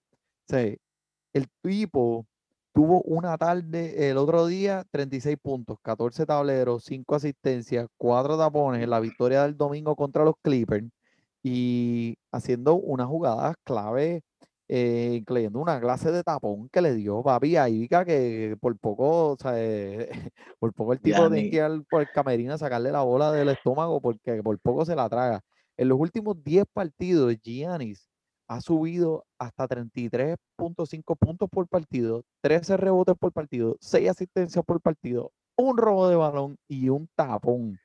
[0.49, 0.61] sea,
[1.35, 2.27] el tipo
[2.75, 8.91] tuvo una tarde el otro día, 36 puntos, 14 tableros, 5 asistencias, 4 tapones en
[8.91, 10.87] la victoria del domingo contra los Clippers
[11.43, 14.23] y haciendo unas jugadas clave,
[14.69, 19.31] eh, incluyendo una clase de tapón que le dio papi a Ivica que por poco,
[19.33, 19.53] o sea,
[20.61, 23.33] por poco el tipo tiene que ir al- por el camerino a sacarle la bola
[23.33, 25.41] del estómago porque por poco se la traga.
[25.77, 28.09] En los últimos 10 partidos, Giannis
[28.49, 35.33] ha subido hasta 33.5 puntos por partido, 13 rebotes por partido, 6 asistencias por partido,
[35.57, 37.79] un robo de balón y un tapón.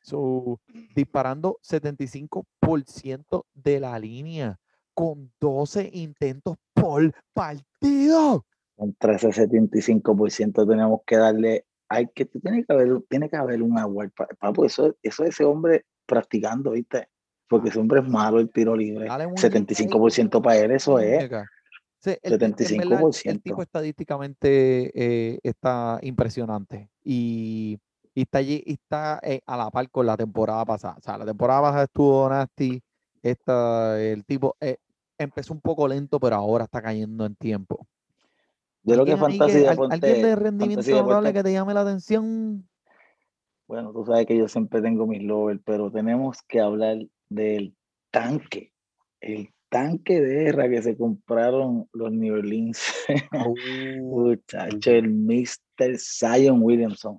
[0.00, 0.60] So,
[0.94, 4.58] disparando 75% de la línea
[4.96, 8.44] con 12 intentos por partido.
[8.76, 11.66] Un 13-75% tenemos que darle.
[11.88, 14.10] Hay que, tiene que haber, tiene que haber un award.
[14.16, 17.08] pa- Papo, eso, eso es ese hombre practicando, ¿viste?
[17.48, 19.06] Porque ese hombre es malo el tiro libre.
[19.06, 21.30] Dale muñeca ahí, 75% para él, eso es.
[22.00, 23.42] Sí, el, ti- en verdad, el- el 75%.
[23.42, 27.78] tipo estadísticamente eh, está impresionante y,
[28.14, 30.96] y está, allí, y está eh, a la par con la temporada pasada.
[30.98, 32.80] O sea, la temporada pasada estuvo nasty.
[33.22, 34.76] Esta, el tipo eh,
[35.18, 37.86] empezó un poco lento, pero ahora está cayendo en tiempo.
[38.82, 39.94] Yo creo que ¿Alguien ahí Fantasy que- al- Deporte.
[39.94, 42.68] ¿Alguien de rendimiento notable que te llame la atención?
[43.66, 46.98] Bueno, tú sabes que yo siempre tengo mis lovers, pero tenemos que hablar
[47.28, 47.74] del
[48.12, 48.72] tanque.
[49.20, 52.80] El tanque de guerra que se compraron los New Orleans.
[54.02, 55.98] Muchacho, el Mr.
[55.98, 57.18] Zion Williamson.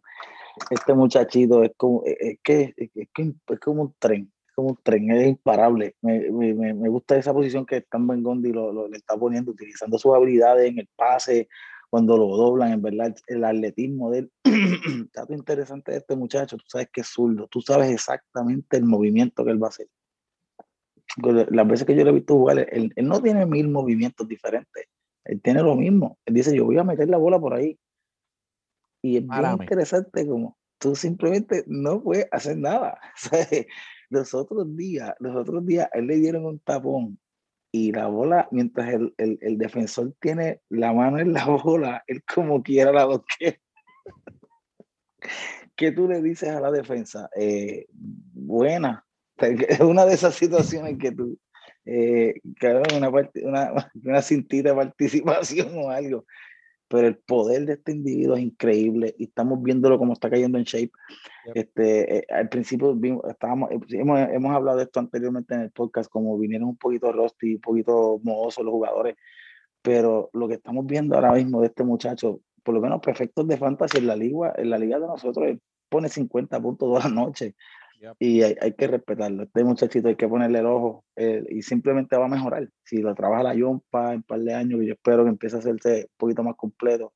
[0.70, 4.80] Este muchachito es como, es, es que, es, que- es como un tren, como un
[4.82, 5.96] tren, es imparable.
[6.02, 9.52] Me, me- me- gusta esa posición que Stan Van Gundy lo, lo- le está poniendo,
[9.52, 11.48] utilizando sus habilidades en el pase,
[11.92, 14.32] cuando lo doblan, en verdad, el atletismo de él.
[15.14, 19.46] Dato interesante de este muchacho, tú sabes que es zurdo, tú sabes exactamente el movimiento
[19.46, 19.88] que él va a hacer.
[21.52, 24.86] Las veces que yo lo he visto jugar, él, él no tiene mil movimientos diferentes,
[25.26, 26.18] él tiene lo mismo.
[26.26, 27.78] Él dice, yo voy a meter la bola por ahí.
[29.04, 29.66] Y es bien Párame.
[29.66, 33.00] interesante como tú simplemente no puedes hacer nada.
[33.16, 33.48] Sea,
[34.10, 37.20] Los otros días, los otros días, él le dieron un tapón
[37.72, 42.24] y la bola, mientras el, el, el defensor tiene la mano en la bola, él
[42.24, 43.58] como quiera la bloquea.
[45.76, 47.30] ¿Qué tú le dices a la defensa?
[47.36, 49.06] Eh, buena.
[49.38, 51.38] Es una de esas situaciones que tú,
[51.86, 56.26] eh, cabrón, una, una, una cintita de participación o algo.
[56.90, 60.64] Pero el poder de este individuo es increíble y estamos viéndolo como está cayendo en
[60.64, 60.92] shape.
[61.46, 61.58] Yep.
[61.58, 65.72] Este, eh, al principio vimos, estábamos, eh, hemos, hemos hablado de esto anteriormente en el
[65.72, 69.16] podcast, como vinieron un poquito rusty, un poquito mohosos los jugadores,
[69.82, 73.58] pero lo que estamos viendo ahora mismo de este muchacho, por lo menos perfectos de
[73.58, 77.14] fantasy en la liga, en la liga de nosotros, él pone 50 puntos todas las
[77.14, 77.54] noches
[78.00, 78.16] Yep.
[78.20, 79.44] y hay, hay que respetarlo.
[79.44, 82.70] Este muchachito hay que ponerle el ojo eh, y simplemente va a mejorar.
[82.84, 85.56] Si lo trabaja la Yompa en un par de años, que yo espero que empiece
[85.56, 87.14] a hacerse un poquito más completo,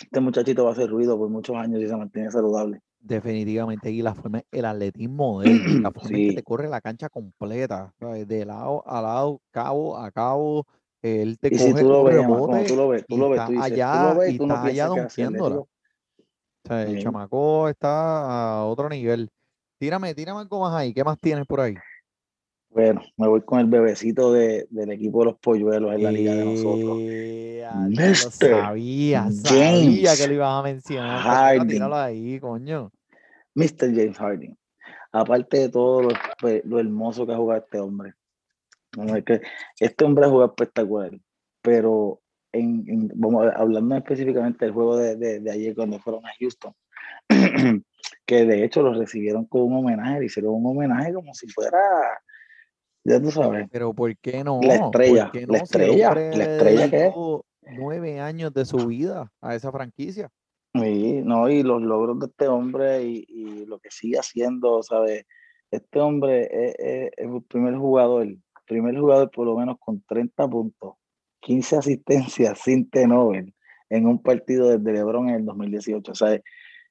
[0.00, 2.80] este muchachito va a hacer ruido por muchos años y se mantiene saludable.
[3.00, 6.34] Definitivamente, y la forma, el atletismo de él, la forma en que Sí.
[6.36, 8.26] te corre la cancha completa, ¿sabes?
[8.26, 10.66] de lado a lado, cabo a cabo,
[11.02, 13.28] él te Y si coge tú lo ves, rebote tú lo ves, tú y lo
[13.28, 15.68] ves, está tú dices, tú allá lo ves y tú no allá atlético.
[16.64, 17.02] O sea, el Sí.
[17.02, 19.28] chamaco está a otro nivel.
[19.78, 20.92] Tírame, tírame algo más ahí.
[20.94, 21.74] ¿Qué más tienes por ahí?
[22.70, 26.34] Bueno, me voy con el bebecito de, del equipo de los polluelos en la liga
[26.34, 26.98] de nosotros.
[27.02, 28.14] Eh, ah, ya lo
[28.66, 31.20] sabía, sabía que lo ibas a mencionar.
[31.68, 32.90] Tíralo ahí, coño.
[33.54, 33.94] Mr.
[33.94, 34.58] James Harden.
[35.12, 36.08] Aparte de todo lo,
[36.40, 38.14] pues, lo hermoso que ha jugado este hombre.
[39.78, 41.12] Este hombre ha jugado espectacular,
[41.62, 42.20] pero
[42.52, 46.30] en, en- vamos a- hablando específicamente del juego de, de- de ayer cuando fueron a
[46.40, 46.72] Houston,
[48.26, 51.78] que de hecho lo recibieron con un homenaje, le hicieron un homenaje como si fuera,
[53.04, 54.60] ya tú sabes, Pero ¿por qué no?
[54.62, 55.54] La estrella, ¿Por qué la no?
[55.54, 57.14] El estrella, la estrella que es.
[57.78, 60.30] nueve años de su vida a esa franquicia.
[60.74, 65.24] Sí, no, y los logros de este hombre y, y lo que sigue haciendo, ¿sabes?
[65.70, 68.26] Este hombre es, es- es el primer jugador,
[68.66, 70.94] primer jugador por lo menos con 30 puntos,
[71.40, 73.54] 15 asistencias sin T-Nobel
[73.90, 76.10] en un partido desde LeBron en el 2018.
[76.12, 76.40] O sea,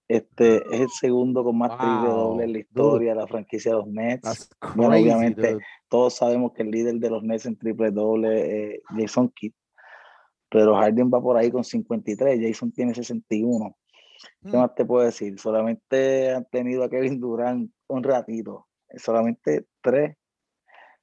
[0.08, 3.78] este es el segundo con más triple doble en la historia de la franquicia de
[3.78, 4.22] los Nets.
[4.24, 5.64] That's Bueno, crazy, obviamente, dude.
[5.90, 9.54] todos sabemos que el líder de los Nets en triple doble es Jason Kidd,
[10.50, 13.76] pero Harden va por ahí con 53, Jason tiene 61.
[14.42, 14.60] ¿Qué Hmm.
[14.60, 15.38] más te puedo decir?
[15.40, 20.16] Solamente han tenido a Kevin Durant un ratito, solamente tres.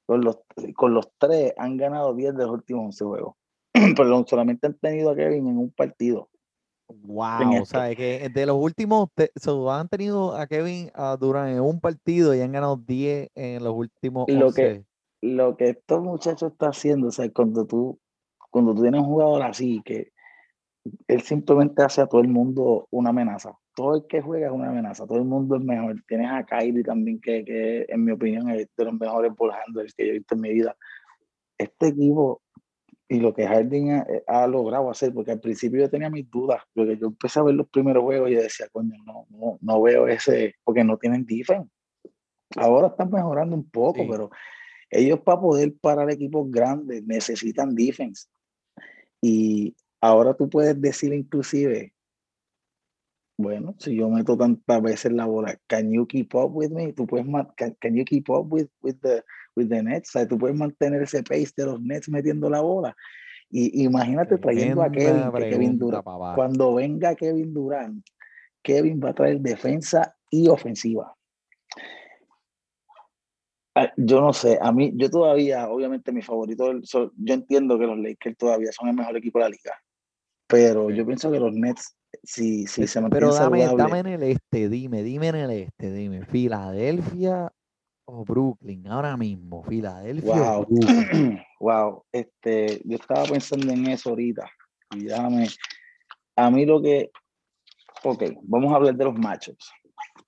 [0.07, 0.39] Con los,
[0.75, 3.35] con los tres han ganado 10 de los últimos 11 juegos.
[3.95, 6.29] Perdón, solamente han tenido a Kevin en un partido.
[7.03, 7.65] Wow, o este.
[7.65, 11.61] sea, es que de los últimos, te- so, han tenido a Kevin a Durant en
[11.61, 14.85] un partido y han ganado 10 en los últimos Lo que- 11.
[15.23, 17.99] Lo que estos muchachos están haciendo, o sea, cuando tú,
[18.49, 20.11] cuando tú tienes un jugador así, que
[21.07, 23.55] él simplemente hace a todo el mundo una amenaza.
[23.75, 25.95] Todo el que juega es una amenaza, todo el mundo es mejor.
[26.07, 29.93] Tienes a Kyrie también, que, que en mi opinión es de los mejores ball handlers
[29.93, 30.75] que yo he visto en mi vida.
[31.57, 32.41] Este equipo
[33.11, 36.63] y lo que Harden ha, ha logrado hacer, porque al principio yo tenía mis dudas,
[36.73, 39.81] porque yo empecé a ver los primeros juegos y yo decía, coño, no, no, no
[39.81, 41.69] veo ese, porque no tienen defense.
[42.55, 44.07] Ahora están mejorando un poco, Sí.
[44.09, 44.29] pero
[44.89, 48.27] ellos para poder parar equipos grandes necesitan defense.
[49.21, 51.93] Y ahora tú puedes decir inclusive,
[53.41, 56.93] bueno, si yo meto tantas veces la bola, can you keep up with me?
[56.93, 57.25] Tú puedes
[57.57, 59.23] can, can you keep up with, with the
[59.55, 60.09] with the Nets?
[60.15, 62.95] O sea, tú puedes mantener ese pace de los Nets metiendo la bola.
[63.49, 66.05] Y imagínate trayendo a Kevin, que Kevin Durant.
[66.05, 66.35] papá.
[66.35, 68.05] Cuando venga Kevin Durant,
[68.63, 71.15] Kevin va a traer defensa y ofensiva.
[73.75, 77.97] Ah, Yo no sé, a mí, yo todavía, obviamente mi favorito, yo entiendo que los
[77.97, 79.73] Lakers todavía son el mejor equipo de la liga,
[80.45, 84.23] pero yo pienso que los Nets, si, si se mantienen Pero dame, dame en el
[84.23, 87.51] este, dime, dime en el este, dime, Filadelfia
[88.05, 91.39] o Brooklyn, ahora mismo, Filadelfia o Wow, Brooklyn.
[91.59, 94.49] wow, este, yo estaba pensando en eso ahorita
[94.95, 95.47] y déjame,
[96.35, 97.11] a mí lo que,
[98.03, 99.71] ok, vamos a hablar de los matchups.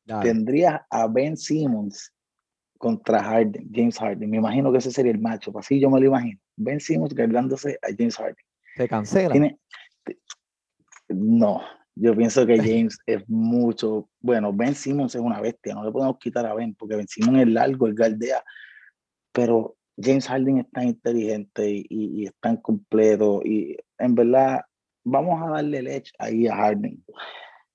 [0.06, 0.30] Dale.
[0.30, 2.13] Tendrías a Ben Simmons
[2.78, 4.30] contra Harden, James Harden.
[4.30, 6.39] Me imagino que ese sería el matchup, así yo me lo imagino.
[6.58, 8.46] Ben Simmons cargándose a James Harden.
[8.76, 9.32] Se cancela.
[9.32, 9.58] Tiene,
[11.10, 11.62] no,
[11.96, 16.18] yo pienso que James es mucho, bueno, Ben Simmons es una bestia, no le podemos
[16.20, 18.44] quitar a Ben, porque Ben Simmons es largo, es galdea,
[19.32, 24.62] pero James Harden es tan inteligente y, y- y es tan completo, y en verdad,
[25.06, 27.04] vamos a darle leche ahí a Harden.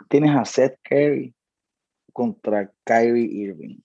[0.09, 1.35] Tienes a Seth Curry
[2.12, 3.79] contra Kyrie Irving.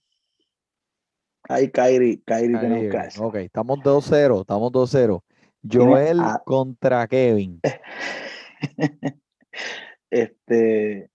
[1.50, 3.20] Ahí Kyrie, Kyrie Kyrie tenemos.
[3.20, 5.22] Ok, estamos 2-0, estamos 2-0.
[5.70, 7.60] Tiene Joel a- contra Kevin.
[10.10, 11.10] Este,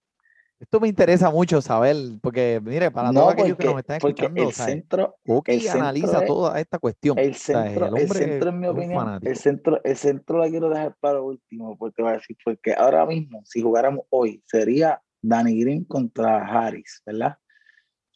[0.59, 4.43] Esto me interesa mucho saber, porque mire, para no, todos aquellos que nos están escuchando,
[4.43, 7.19] el o sea, centro, Oki el centro analiza es- toda esta cuestión.
[7.19, 10.49] el O sea, centro, el el centro en mi opinión, el centro, el centro la
[10.49, 15.01] quiero dejar para último, porque voy a decir, porque ahora mismo, si jugáramos hoy, sería
[15.23, 17.39] Danny Green contra Harris, ¿verdad?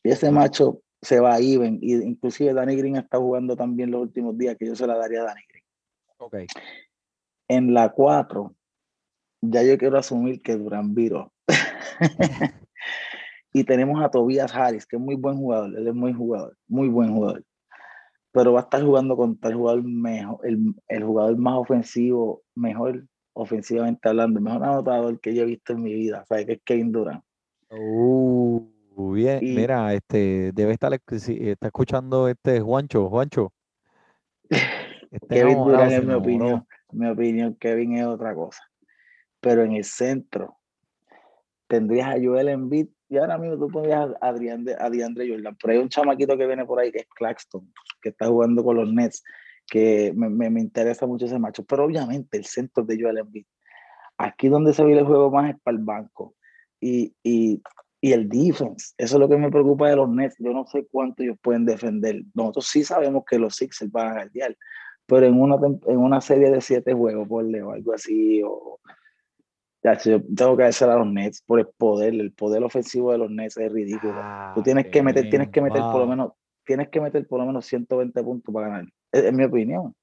[0.02, 4.02] Y ese macho se va a even, y inclusive Danny Green está jugando también los
[4.02, 5.64] últimos días, que yo se la daría a Danny Green.
[6.18, 6.36] Ok.
[7.48, 8.54] En la 4,
[9.42, 11.32] ya yo quiero asumir que Durán viró.
[13.52, 16.88] y tenemos a Tobias Harris, que es muy buen jugador, él es muy jugador, muy
[16.88, 17.44] buen jugador.
[18.30, 23.04] Pero va a estar jugando contra el jugador mejor, el, el jugador más ofensivo, mejor
[23.34, 26.46] ofensivamente hablando, el mejor anotador que yo he visto en mi vida, ¿sabes?
[26.46, 27.24] Que es Kevin Durant.
[27.68, 28.60] Uh,
[29.12, 33.52] bien, Y- mira, este, debe estar, está escuchando este Juancho, Juancho.
[35.10, 38.62] Este Kevin Durant es mi opinión, mi opinión, Kevin es otra cosa.
[39.42, 40.56] Pero en el centro
[41.66, 45.56] tendrías a Joel Embiid y ahora mismo tú pondrías a Adrián de, a DeAndre Jordan.
[45.60, 48.76] Pero hay un chamaquito que viene por ahí que es Claxton, que está jugando con
[48.76, 49.22] los Nets,
[49.66, 51.64] que me, me- me interesa mucho ese macho.
[51.64, 53.44] Pero obviamente el centro de Joel Embiid.
[54.16, 56.36] Aquí donde se ve el juego más es para el banco.
[56.80, 57.60] Y, y,
[58.00, 60.36] y el defense, eso es lo que me preocupa de los Nets.
[60.38, 62.22] Yo no sé cuánto ellos pueden defender.
[62.34, 64.56] Nosotros sí sabemos que los Sixers van a guardiar,
[65.06, 68.80] pero en una, en una serie de siete juegos, por o algo así, o
[69.82, 73.18] ya, yo tengo que hacer a los Nets por el poder, el poder ofensivo de
[73.18, 74.22] los Nets es ridículo.
[74.54, 76.32] Tú Ah, tienes que meter, tienes que meter por lo menos,
[76.64, 78.92] tienes que meter por lo menos 120 puntos para ganar.
[79.10, 79.94] Es, es mi opinión.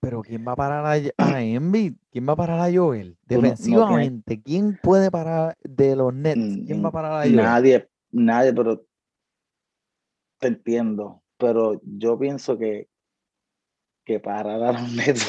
[0.00, 0.92] Pero ¿quién va a parar a,
[1.24, 1.94] a Embiid?
[2.10, 3.08] ¿Quién va a parar a Joel?
[3.08, 6.58] No- no Defensivamente, ¿quién puede parar de los Nets?
[6.66, 7.36] ¿Quién va a Mm, parar a Joel?
[7.36, 8.84] Nadie, nadie, pero
[10.38, 11.22] te entiendo.
[11.38, 12.88] Pero yo pienso que,
[14.04, 15.26] que parar a los Nets,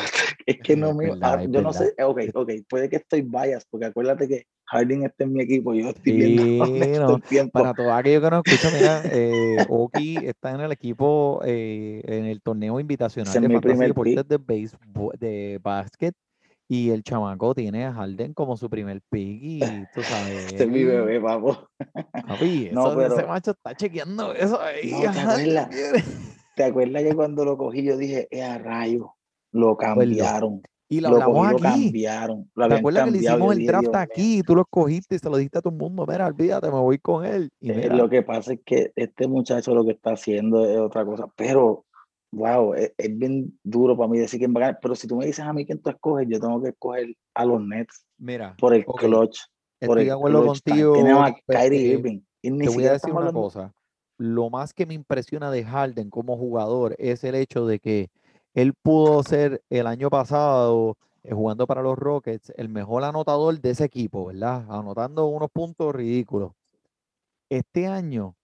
[0.47, 1.09] es que no me.
[1.09, 1.91] verdad, ah, yo no verdad.
[1.97, 5.73] sé, ok, ok, puede que estoy bias, porque acuérdate que Harden está en mi equipo
[5.73, 6.57] yo estoy viendo Sí,
[6.97, 7.51] todo no, tiempo.
[7.51, 12.25] Para todos aquellos que nos escuchan, mira, eh, Oki está en el equipo, eh, en
[12.25, 16.15] el torneo invitacional Ese de mi Fantasy primer Deportes de béisbol, de básquet,
[16.69, 20.69] y el chamaco tiene a Harden como su primer pick, y tú sabes, Este es
[20.69, 21.67] mi bebé, papo.
[22.27, 24.91] papi, No, eso, ese pero- macho está chequeando eso ahí.
[24.91, 25.69] No, ¿te acuerdas?
[26.55, 29.13] ¿Te acuerdas que cuando lo cogí yo dije, eh, a rayo,
[29.51, 30.61] lo cambiaron?
[30.89, 31.83] Y lo Lo hablamos cogí, lo aquí.
[31.83, 32.51] cambiaron.
[32.55, 35.19] Lo ¿Te acuerdas que le hicimos el dije, draft aquí y tú lo escogiste y
[35.19, 36.05] se lo dijiste a todo el mundo?
[36.07, 37.49] Mira, olvídate, me voy con él.
[37.59, 41.03] Y Eh, Lo que pasa es que este muchacho lo que está haciendo es otra
[41.05, 41.83] cosa, pero
[42.31, 44.79] wow, es, es bien duro para mí decir quién va a ganar.
[44.81, 47.43] Pero si tú me dices a mí quién tú escoges, yo tengo que escoger a
[47.45, 49.39] los Nets mira, por el clutch.
[49.85, 50.93] por el de acuerdo clutch contigo.
[50.93, 52.19] Tenemos a Kyrie eh, Irving.
[52.41, 53.41] Y ni Te voy a decir una hablando.
[53.41, 53.73] cosa.
[54.19, 58.07] Lo más que me impresiona de Harden como jugador es el hecho de que
[58.57, 63.69] él pudo ser el año pasado, eh, jugando para los Rockets, el mejor anotador de
[63.69, 64.65] ese equipo, ¿verdad?
[64.67, 66.53] Anotando unos puntos ridículos.
[67.49, 68.35] Este año,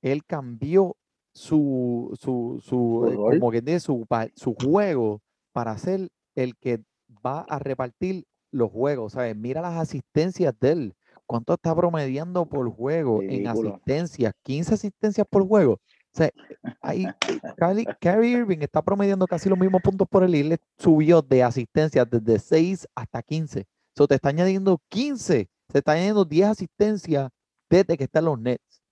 [0.00, 0.96] él cambió
[1.34, 5.20] su, su, su, eh, como que dice, su, su juego
[5.52, 6.80] para ser el que
[7.24, 9.36] va a repartir los juegos, ¿sabes?
[9.36, 10.94] Mira las asistencias de él.
[11.26, 14.32] ¿Cuánto está promediando por juego en asistencias?
[14.44, 15.78] 15 asistencias por juego.
[16.12, 16.30] O sea,
[16.82, 17.06] ahí
[18.00, 22.06] Kyrie Irving está promediando casi los mismos puntos por él y le subió de asistencias
[22.10, 23.66] desde 6 hasta 15.
[23.96, 27.30] So, te está añadiendo 15, se está añadiendo 10 asistencias
[27.70, 28.82] desde que están los Nets.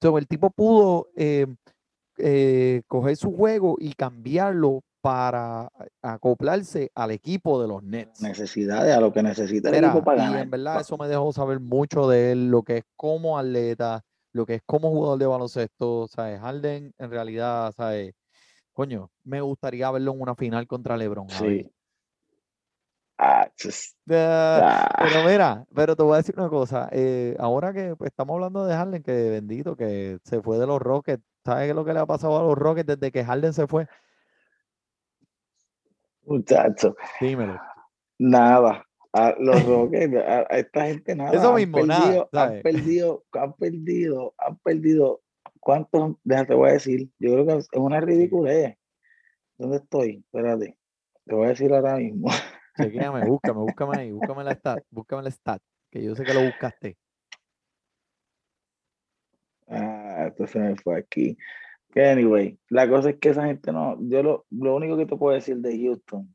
[0.00, 1.46] So, el tipo pudo eh,
[2.18, 5.70] eh, coger su juego y cambiarlo para
[6.02, 8.20] acoplarse al equipo de los Nets.
[8.20, 10.42] Necesidades a lo que necesita el Mira, equipo para y ganar.
[10.42, 14.46] en verdad eso me dejó saber mucho de él, lo que es como atleta, lo
[14.46, 16.40] que es como jugador de baloncesto, ¿sabes?
[16.40, 18.14] Harden en realidad, ¿sabes?
[18.72, 21.28] Coño, me gustaría verlo en una final contra LeBron.
[21.28, 21.70] Sí.
[23.18, 23.50] Ah,
[24.08, 28.10] Ah, ah, pero mira, pero te voy a decir una cosa, eh, ahora que pues,
[28.10, 31.76] estamos hablando de Harden, que bendito, que se fue de los Rockets, ¿sabes qué es
[31.76, 33.88] lo que le ha pasado a los Rockets desde que Harden se fue?
[36.26, 37.58] muchacho, Dímelo.
[38.18, 38.87] nada.
[39.12, 41.32] A los Rockets, a, a esta gente nada.
[41.32, 42.62] Eso han mismo, nada, perdido, han ¿sabes?
[42.62, 45.22] perdido, han perdido, han perdido.
[45.60, 46.16] ¿Cuántos?
[46.24, 47.10] Déjate, voy a decir.
[47.18, 48.76] Yo creo que es una ridiculez.
[49.56, 50.24] ¿Dónde estoy?
[50.24, 50.76] Espérate.
[51.24, 52.28] Te voy a decir ahora mismo.
[52.76, 56.42] Chequéame, búscame, búscame ahí, búscame la stat, búscame la stat, que yo sé que lo
[56.44, 56.96] buscaste.
[59.66, 61.36] Ah, esto se me fue aquí.
[61.96, 63.98] Anyway, la cosa es que esa gente no.
[64.00, 66.34] Yo lo, lo único que te puedo decir de Houston.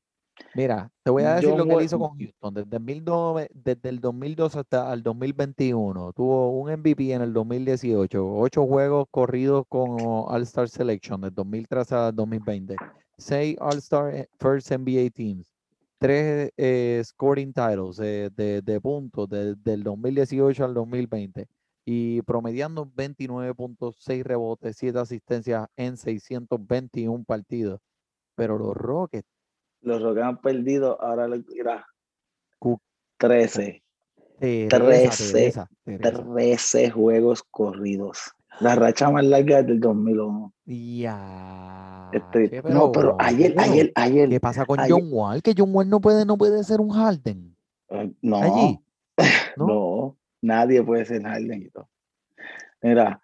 [0.56, 2.54] Mira, te voy a decir John lo que él hizo con Houston.
[2.54, 6.14] Desde, 2002 desde el 2002 hasta el 2021.
[6.14, 8.36] Tuvo un MVP en el 2018.
[8.38, 12.76] Ocho juegos corridos con All-Star Selection del 2003 al 2020.
[13.18, 15.54] Seis All-Star eh, First NBA Teams.
[16.00, 21.48] Tres eh, scoring titles eh, de, de puntos de- del 2018 al 2020.
[21.86, 27.80] Y promediando 29.6 rebotes, 7 asistencias en 621 partidos.
[28.36, 29.28] Pero los Rockets
[29.84, 31.86] Los Rockets han perdido, ahora le mira,
[32.60, 32.80] Cu-
[33.18, 33.84] 13.
[34.40, 36.24] Teresa, Trece, Teresa, Teresa.
[36.34, 38.32] 13 juegos corridos.
[38.60, 40.54] La racha más larga es del 2001.
[40.66, 42.10] Ya.
[42.12, 44.30] Este, che, no, pero ayer, ayer, ayer.
[44.30, 45.42] ¿Qué pasa con ayer- John Wall?
[45.42, 47.56] Que John Wall no puede, no puede ser un Harden.
[47.90, 48.80] eh, no, Allí.
[49.58, 50.18] no, ¿no?
[50.42, 51.72] nadie puede ser Harden.
[52.82, 53.22] Mira,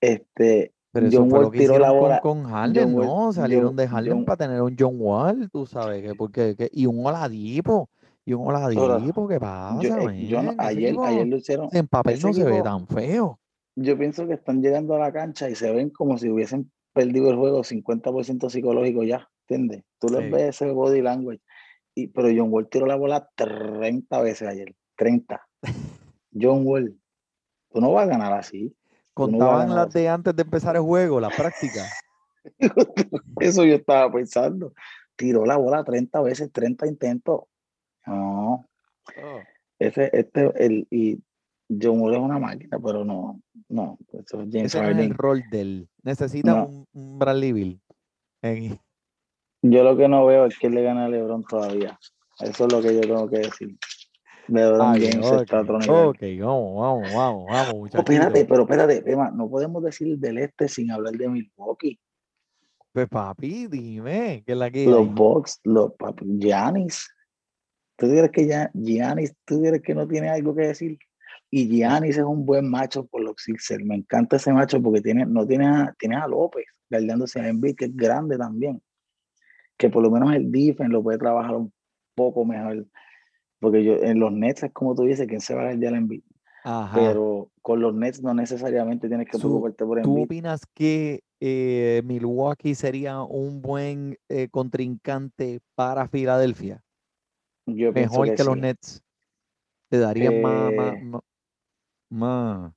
[0.00, 2.20] este, Pero eso John fue lo Wall que tiró la hicieron con, bola.
[2.20, 3.32] con Harden, John Wall- ¿no?
[3.32, 6.70] Salieron John- de Harden John- para tener un John Wall, tú sabes, que porque, que-
[6.72, 7.88] y un Oladipo,
[8.24, 11.68] y un Oladipo, ¿qué pasa, Yo, eh, yo no- ayer, equipo ayer lo hicieron.
[11.72, 13.38] en papel no se ve tan feo.
[13.76, 17.30] Yo pienso que están llegando a la cancha y se ven como si hubiesen perdido
[17.30, 19.84] el juego 50% psicológico ya, ¿entiendes?
[20.00, 21.40] Tú les ves ese body language.
[21.94, 24.74] Y, pero John Wall tiró la bola 30 veces ayer.
[24.96, 25.40] 30.
[26.32, 26.96] John Wall,
[27.72, 28.74] tú no vas a ganar así.
[29.16, 31.84] No Contaban las de antes de empezar el juego, la práctica.
[33.40, 34.72] Eso yo estaba pensando.
[35.16, 37.42] Tiró la bola 30 veces, 30 intentos.
[38.06, 38.66] No,
[39.16, 39.40] Oh.
[39.78, 41.18] ese, este, el, y
[41.68, 44.96] John Wall es una máquina, pero no, no, eso es James Ese no es el
[44.96, 45.14] Harden.
[45.14, 45.88] rol del.
[46.04, 46.66] Necesita No.
[46.66, 47.80] un, un Bradley Bill.
[48.42, 48.78] en-
[49.62, 51.98] Yo lo que no veo es que le gana a LeBron todavía.
[52.40, 53.76] Eso es lo que yo tengo que decir.
[54.50, 55.94] LeBron Ah, bien, James ok, está a otro nivel.
[55.96, 60.90] ok, vamos, vamos, vamos, vamos, Oh, espérate, pero espérate, no podemos decir del este sin
[60.90, 61.98] hablar de Milwaukee.
[62.92, 65.12] Pues papi, dime, ¿qué es la que Los?
[65.14, 67.08] Bucks, los papi, Giannis.
[67.96, 70.98] ¿Tú crees que ya Giannis, tú crees que no tiene algo que decir?
[71.50, 73.84] Y Giannis es un buen macho por los Sixers.
[73.84, 77.76] Me encanta ese macho porque tiene, no tiene a, tiene a López guardándose a Embiid,
[77.76, 78.82] que es grande también.
[79.76, 81.72] Que por lo menos el defense lo puede trabajar un
[82.14, 82.86] poco mejor.
[83.60, 85.98] Porque yo, en los Nets es como tú dices, ¿quién se va a guardar a
[85.98, 86.22] Embiid?
[86.64, 86.98] Ajá.
[86.98, 90.24] Pero con los Nets no necesariamente tienes que preocuparte por ¿Tú Embiid.
[90.24, 96.82] opinas que eh, Milwaukee sería un buen eh, contrincante para Filadelfia?
[97.66, 98.60] Yo Mejor que, los sí.
[98.60, 99.02] Nets.
[99.90, 101.22] Le darían más, Eh, más,
[102.10, 102.72] más,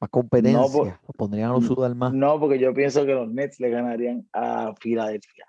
[0.00, 1.00] más competencia.
[1.06, 2.12] Los pondrían a los sudar más.
[2.12, 5.46] No, porque yo pienso que los Nets le ganarían a Filadelfia.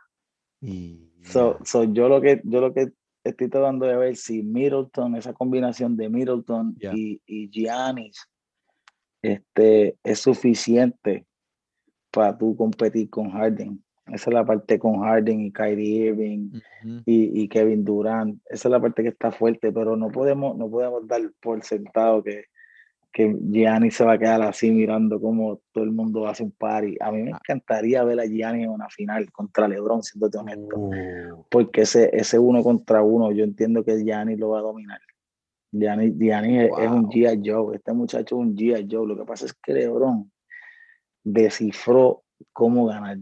[0.62, 2.92] Y So, so yo lo que yo lo que
[3.24, 8.28] estoy tratando de ver si Middleton, esa combinación de Middleton y, y Giannis,
[9.22, 11.26] este, es suficiente
[12.12, 13.84] para tú competir con Harden.
[14.08, 16.60] Esa es la parte con Harden y Kyrie Irving
[17.06, 18.42] y, y Kevin Durant.
[18.46, 22.22] Esa es la parte que está fuerte, pero no podemos, no podemos dar por sentado
[22.22, 22.46] que,
[23.14, 26.98] que Giannis se va a quedar así mirando cómo todo el mundo hace un party.
[27.00, 27.40] A mí me Ah.
[27.44, 30.76] encantaría ver a Giannis en una final contra LeBron, siéndote honesto.
[30.78, 35.00] Uh, Porque ese, ese uno contra uno, yo entiendo que Giannis lo va a dominar.
[35.72, 37.08] Giannis, Giannis es- es un.
[37.10, 37.42] G.I.
[37.46, 38.88] Joe, este muchacho es un G.I.
[38.92, 39.08] Joe.
[39.08, 40.32] Lo que pasa es que LeBron
[41.24, 43.18] descifró cómo ganar.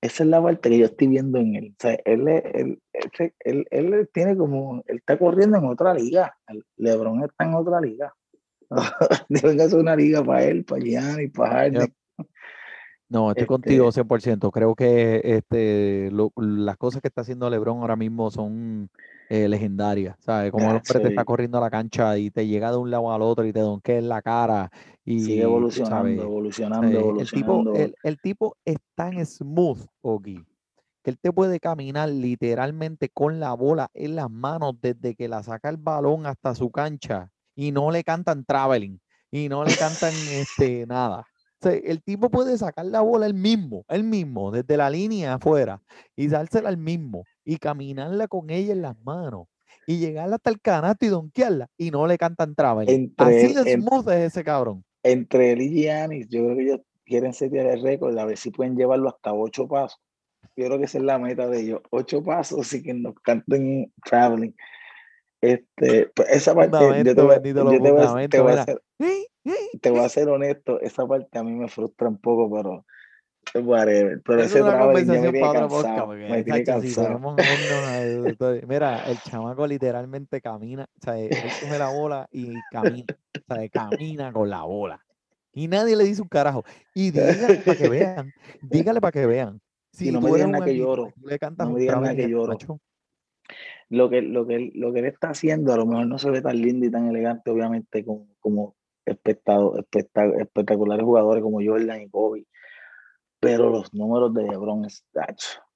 [0.00, 1.68] Esa es la parte que yo estoy viendo en él.
[1.72, 6.36] O sea, él, él, él, él- él tiene como, él está corriendo en otra liga.
[6.76, 8.12] LeBron está en otra liga.
[9.28, 11.94] Deben hacer una liga para él, para Giannis, para Harden.
[13.08, 14.50] No, estoy Este- contigo 100%.
[14.50, 18.88] Creo que este, lo- las cosas que está haciendo LeBron ahora mismo son
[19.28, 20.16] eh, legendarias.
[20.20, 20.50] ¿Sabes?
[20.50, 23.12] Como el hombre te está corriendo a la cancha y te llega de un lado
[23.12, 24.70] al otro y te donkea en la cara.
[25.04, 26.18] Y, Sigue evolucionando, ¿sabes?
[26.20, 26.94] evolucionando, ¿sabes?
[26.96, 27.72] El evolucionando.
[27.72, 30.44] tipo, el, el tipo es tan smooth, Oki,
[31.02, 35.42] que él te puede caminar literalmente con la bola en las manos desde que la
[35.42, 39.00] saca el balón hasta su cancha y no le cantan traveling
[39.30, 41.20] y no le cantan este nada.
[41.20, 45.34] O sea, el tipo puede sacar la bola él mismo, él mismo, desde la línea
[45.34, 45.80] afuera
[46.16, 49.46] y dársela al mismo y caminarla con ella en las manos
[49.86, 53.14] y llegar hasta el canasto y donkearla y no le cantan traveling.
[53.16, 54.84] Así Entre- de en- smooth es ese cabrón.
[55.04, 58.50] entre él y Giannis, yo creo que ellos quieren setear el récord, a ver si
[58.50, 60.00] pueden llevarlo hasta ocho pasos.
[60.56, 63.92] Yo creo que esa es la meta de ellos, ocho pasos y que nos canten
[64.04, 64.54] traveling.
[65.42, 68.58] Este, pues esa parte, yo Fundamento, te voy, yo te voy a- te voy a
[68.58, 68.82] ser,
[69.80, 72.84] te voy a ser honesto, esa parte a mí me frustra un poco, pero
[73.64, 74.22] whatever.
[74.24, 77.20] Pero ese es una traveling ya me tiene cansado, me tiene si cansado.
[78.66, 83.08] Mira, el chamaco literalmente camina, o sea, él coge la bola y camina,
[83.48, 85.04] o sea, camina con la bola.
[85.52, 86.64] Y nadie le dice un carajo.
[86.94, 89.60] Y dígale para que vean, dígale para que vean.
[89.92, 92.22] Si no me digan nada que lloro, y le cantas no me digan nada que
[92.22, 92.52] ese lloro.
[92.52, 92.80] macho,
[93.92, 96.30] lo que, lo, que, él- lo que él está haciendo a lo mejor no se
[96.30, 98.74] ve tan lindo y tan elegante, obviamente, como, como
[99.04, 102.46] espectado, especta- espectaculares jugadores como Jordan y Kobe.
[103.40, 105.04] Pero los números de LeBron es.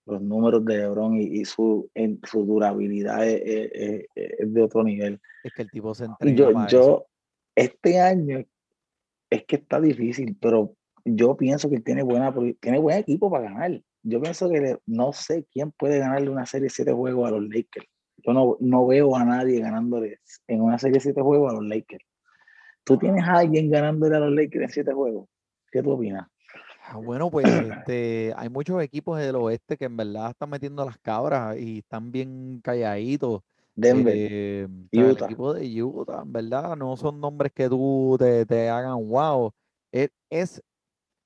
[0.06, 3.70] Los números de LeBron y, y su, en, su durabilidad es, es-
[4.14, 5.20] es- es de otro nivel.
[5.42, 6.76] es que el tipo se entrega yo, para eso.
[6.76, 7.06] yo,
[7.56, 8.44] este año
[9.30, 13.82] es que está difícil, pero yo pienso que tiene, buena, tiene buen equipo para ganar.
[14.02, 17.32] Yo pienso que le- no sé quién puede ganarle una serie de siete juegos a
[17.32, 17.86] los Lakers.
[18.26, 20.18] Yo no, no veo a nadie ganándole
[20.48, 22.04] en una serie de siete juegos a los Lakers.
[22.82, 25.28] ¿Tú tienes a alguien ganándole a los Lakers en siete juegos?
[25.70, 26.26] ¿Qué tú opinas?
[26.88, 30.98] Ah, Bueno, pues este, hay muchos equipos del oeste que en verdad están metiendo las
[30.98, 33.42] cabras y están bien calladitos.
[33.76, 35.24] Denver, Eh, sea, el Utah.
[35.26, 39.52] equipo de Utah, en verdad, no son nombres que tú te, te hagan wow.
[39.92, 40.62] Es, es-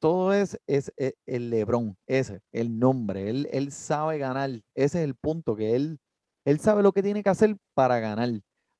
[0.01, 3.29] todo es, es, e- el LeBron, ese, el nombre.
[3.29, 4.51] Él, él sabe ganar.
[4.75, 5.99] Ese es el punto, que él,
[6.45, 8.31] él sabe lo que tiene que hacer para ganar.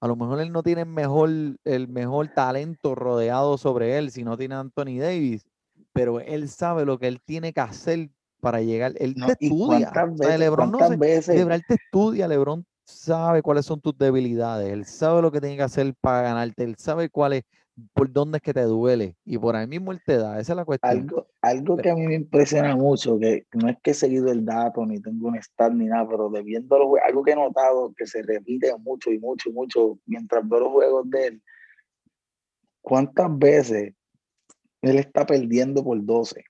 [0.01, 1.31] A lo mejor él no tiene el mejor,
[1.65, 5.47] el mejor talento rodeado sobre él, si no tiene a Anthony Davis,
[5.93, 8.95] pero él sabe lo que él tiene que hacer para llegar.
[8.97, 9.91] Él No, te ¿y estudia.
[9.93, 11.37] cuántas O sea, veces, LeBron no se, veces?
[11.37, 15.63] LeBron te estudia, LeBron sabe cuáles son tus debilidades, él sabe lo que tiene que
[15.63, 17.45] hacer para ganarte, él sabe cuál es,
[17.95, 20.57] por dónde es que te duele y por ahí mismo él te da, esa es
[20.57, 20.91] la cuestión.
[20.93, 24.31] Algo, algo Pero- que a mí me impresiona mucho, que no es que he seguido
[24.31, 27.33] el dato, ni tengo un stat, ni nada, pero de viendo los jue- algo que
[27.33, 31.27] he notado que se repite mucho y mucho y mucho mientras veo los juegos de
[31.29, 31.43] él,
[32.83, 33.95] ¿cuántas veces
[34.83, 36.45] él está perdiendo por 12?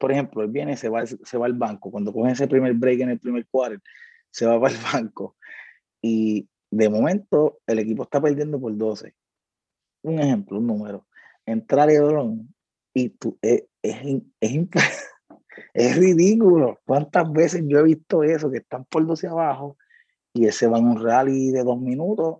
[0.00, 3.00] Por ejemplo, él viene, se va, se va al banco, cuando coge ese primer break
[3.00, 3.80] en el primer quarter,
[4.30, 5.36] se va para el banco
[6.02, 9.14] y de momento el equipo está perdiendo por 12.
[10.06, 11.06] Un ejemplo, un número.
[11.44, 12.54] Entra LeBron
[12.94, 13.96] y tú, es, es,
[14.40, 14.80] es, imp-
[15.74, 16.78] es ridículo.
[16.86, 18.50] ¿Cuántas veces yo he visto eso?
[18.50, 19.76] Que están por 12 abajo
[20.32, 22.38] y ese va en un rally de dos minutos,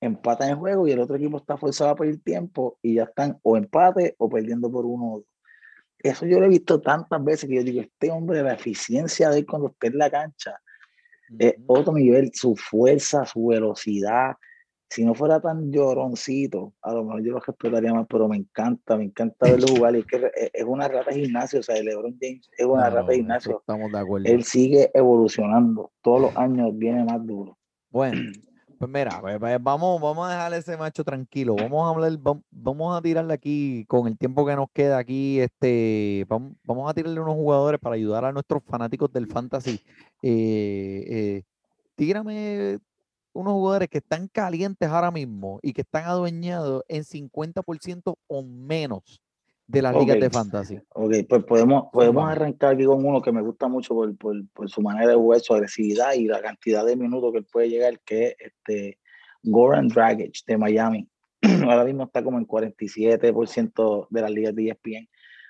[0.00, 3.38] empatan el juego y el otro equipo está forzado a pedir tiempo y ya están
[3.42, 5.26] o empate o perdiendo por uno o dos.
[6.00, 9.38] Eso yo lo he visto tantas veces que yo digo, este hombre, la eficiencia de
[9.38, 10.60] él cuando está en la cancha
[11.38, 11.64] es Ujú.
[11.66, 14.36] otro nivel, su fuerza, su velocidad.
[14.90, 18.96] Si no fuera tan lloroncito, a lo mejor yo lo respetaría más, pero me encanta,
[18.96, 19.96] me encanta verlo jugar.
[19.96, 22.88] Y es que es- es una rata de gimnasio, o sea, LeBron James es una
[22.88, 23.58] No, rata de gimnasio.
[23.60, 24.28] estamos de acuerdo.
[24.28, 27.58] Él sigue evolucionando, todos los años viene más duro.
[27.90, 28.12] Bueno,
[28.78, 31.54] pues mira, pues, pues, vamos, vamos a dejar ese macho tranquilo.
[31.56, 35.40] Vamos a hablar, vam- vamos a tirarle aquí con el tiempo que nos queda aquí,
[35.40, 39.80] este, vamos, vamos a tirarle unos jugadores para ayudar a nuestros fanáticos del fantasy.
[40.22, 41.42] Eh, eh,
[41.94, 42.78] tírame
[43.38, 49.22] unos jugadores que están calientes ahora mismo y que están adueñados en 50% o menos
[49.68, 50.22] de las ligas Ok.
[50.22, 50.80] de fantasy.
[50.94, 54.68] Ok, pues podemos, podemos arrancar aquí con uno que me gusta mucho por, por, por
[54.68, 58.00] su manera de jugar, su agresividad y la cantidad de minutos que él puede llegar,
[58.00, 58.98] que es este
[59.44, 61.08] Goran Dragic de Miami.
[61.62, 65.08] Ahora mismo está como en 47% de las ligas de ESPN.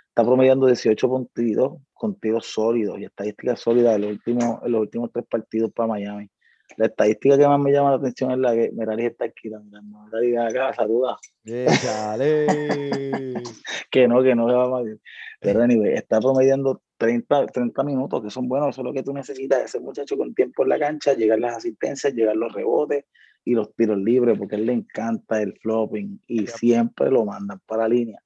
[0.08, 4.80] Está promediando 18 puntitos con tiros sólidos y estadísticas sólidas en los últimos, en los
[4.82, 6.28] últimos tres partidos para Miami.
[6.76, 9.98] La estadística que más me llama la atención es la que Merari está aquí, mirando.
[10.04, 11.16] Merari, acá, saluda.
[13.90, 15.00] Que no, que no le va mal.
[15.40, 19.14] Pero anyway, está promediando 30, 30 minutos, que son buenos, eso es lo que tú
[19.14, 23.06] necesitas, ese muchacho con tiempo en la cancha, llegar las asistencias, llegar los rebotes
[23.44, 27.60] y los tiros libres, porque a él le encanta el flopping y siempre lo mandan
[27.66, 28.22] para la línea.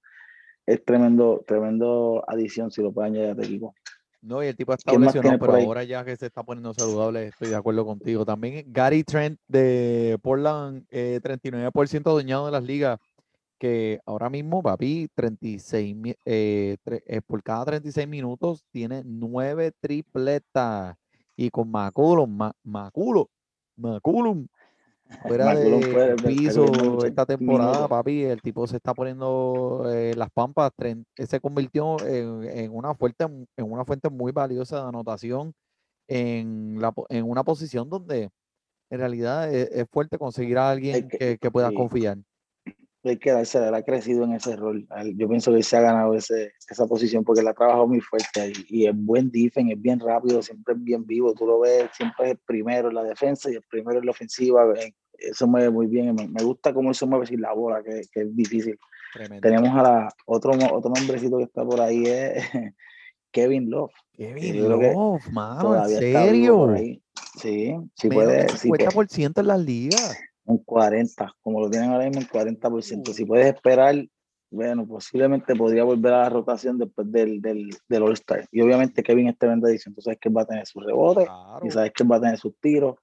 [0.67, 3.75] Es tremendo, tremendo adición si lo puede añadir a tu equipo.
[4.23, 7.27] No, y el tipo ¿Quién más lesionado, pero ahora ya que se está poniendo saludable,
[7.27, 8.25] estoy de acuerdo contigo.
[8.25, 13.01] También Gary Trent de Portland, eh, 39% adueñado de las ligas,
[13.59, 19.73] que ahora mismo, papi, 36, mi- eh, tre- eh, por cada 36 minutos tiene 9
[19.81, 20.97] tripletas.
[21.37, 23.27] Y con McCollum, Ma- McCollum,
[23.77, 24.47] McCollum,
[25.21, 30.97] fuera de piso esta temporada, papi, el tipo se está poniendo eh, las pampas, eh,
[31.27, 35.53] se convirtió en, en una fuente, en una fuente muy valiosa de anotación
[36.09, 38.31] en, la, en una posición donde
[38.91, 41.75] en realidad es, es fuerte conseguir a alguien que- que, que pueda sí.
[41.75, 42.19] confiar.
[43.05, 44.87] hay que darse, ha crecido en ese rol.
[45.17, 48.53] Yo pienso que se ha ganado ese, esa posición porque él ha trabajado muy fuerte.
[48.69, 51.33] Y es buen defense, es bien rápido, siempre es bien vivo.
[51.35, 54.11] Tú lo ves, siempre es el primero en la defensa y el primero en la
[54.13, 54.65] ofensiva.
[55.31, 56.15] Eso mueve muy bien.
[56.15, 58.79] Me, me gusta cómo él se mueve sin la bola, que, que es difícil.
[59.13, 59.41] Tremendo.
[59.47, 62.43] Tenemos a la, otro, otro nombrecito que está por ahí, es
[63.33, 63.93] Kevin Love.
[64.13, 66.75] Kevin Love, mano, ¿en serio?
[67.39, 68.89] Sí, sí Menos puede, sí puede.
[68.89, 70.19] 50% en las ligas.
[70.45, 73.09] un 40, como lo tienen ahora mismo en 40%.
[73.09, 73.13] Uh.
[73.13, 73.95] Si puedes esperar,
[74.51, 78.47] bueno, posiblemente podría volver a la rotación después del, del, del All-Star.
[78.53, 81.25] Y obviamente Kevin es tremenda edición, tú sabes que él va a tener sus rebotes
[81.27, 81.67] Claro.
[81.67, 82.97] y sabes que él va a tener sus tiros,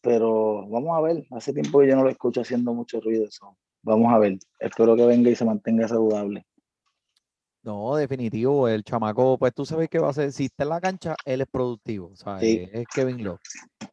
[0.00, 3.56] pero vamos a ver, hace tiempo que yo no lo escucho haciendo mucho ruido eso.
[3.82, 6.46] Vamos a ver, espero que venga y se mantenga saludable.
[7.68, 10.80] No, definitivo, el chamaco, pues tú sabes que va a ser, si está en la
[10.80, 12.42] cancha, él es productivo, ¿sabes?
[12.44, 12.66] Sí.
[12.72, 13.40] Es Kevin Love.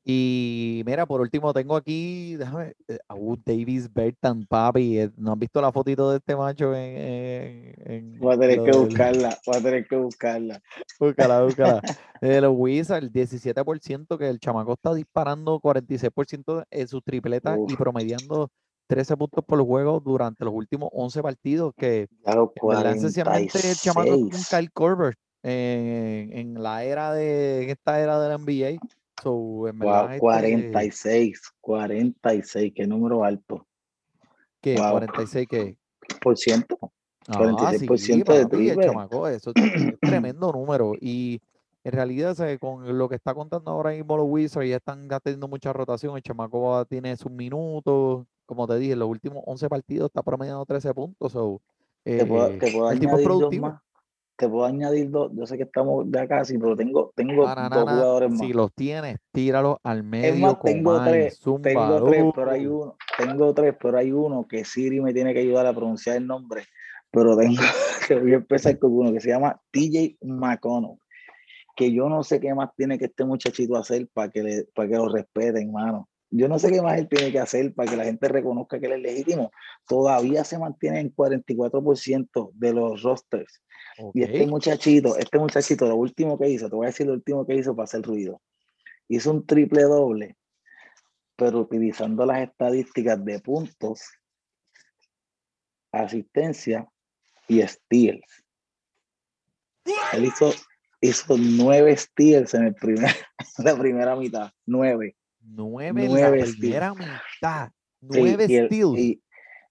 [0.05, 5.34] Y mira, por último tengo aquí, déjame, eh, a Wood Davis Bertan, papi, eh, ¿no
[5.34, 6.95] has visto la fotito de este macho en...
[6.97, 10.61] en, en Voy a tener que del- buscarla, voy a tener que buscarla.
[10.99, 11.82] Búscala, búscala.
[12.21, 18.49] De los Wizards, 17%, que el chamaco está disparando 46% en sus tripletas y promediando
[18.88, 24.13] 13 puntos por juego durante los últimos 11 partidos, que verdad, sencillamente el chamaco es
[24.13, 24.49] un 46.
[24.49, 28.79] Kyle Korver en, en la era de, en esta era de la NBA.
[29.21, 33.65] So, en Wow, este, 46, 46, qué número alto.
[34.61, 34.75] ¿qué?
[34.75, 34.91] wow.
[34.91, 35.77] 46, ¿qué?
[36.21, 36.77] Por ciento.
[37.27, 40.93] Ah, 46% sí, de el chamaco, eso es tremendo número.
[40.99, 41.41] Y
[41.83, 45.73] en realidad, con lo que está contando ahora mismo los Wizards, ya están teniendo mucha
[45.73, 46.15] rotación.
[46.15, 48.25] El chamaco tiene sus minutos.
[48.46, 51.32] Como te dije, en los últimos 11 partidos está promediando 13 puntos.
[51.32, 51.62] so,
[52.04, 53.68] Te puedo, eh, te puedo el tipo es añadir dos productivo.
[53.68, 53.82] más.
[54.38, 55.32] Te puedo añadir dos.
[55.34, 58.39] Yo sé que estamos ya casi, pero tengo, tengo dos jugadores más.
[58.39, 62.82] si los tienes, tíralos al medio más, tengo Comay, tres, Tengo tres, pero hay uh.
[62.82, 62.98] uno.
[63.18, 66.64] Tengo tres, pero hay uno que Siri me tiene que ayudar a pronunciar el nombre.
[67.12, 67.56] Pero tengo
[68.08, 70.98] que voy a empezar con uno que se llama TJ McConnell.
[71.76, 74.88] Que yo no sé qué más tiene que este muchachito hacer para que, le, para
[74.89, 76.10] que lo respeten, mano.
[76.38, 78.88] Yo no sé qué más él tiene que hacer para que la gente reconozca que
[78.88, 79.51] él es legítimo.
[79.88, 83.63] Todavía se mantiene en 44% de los rosters.
[84.13, 87.45] Y este muchachito, este muchachito, lo último que hizo, te voy a decir lo último
[87.47, 88.41] que hizo para hacer ruido.
[89.07, 90.36] Hizo un triple doble,
[91.38, 94.01] pero utilizando las estadísticas de puntos,
[95.93, 96.86] asistencia
[97.47, 98.43] y steals.
[100.11, 100.51] Él hizo,
[100.99, 103.15] hizo nueve steals en el primer,
[103.59, 104.51] la primera mitad.
[104.65, 105.15] Nueve.
[105.48, 106.60] Nueve en Nueve la steals.
[106.60, 107.70] primera mitad.
[108.02, 108.98] Nueve y el- steals.
[109.00, 109.22] y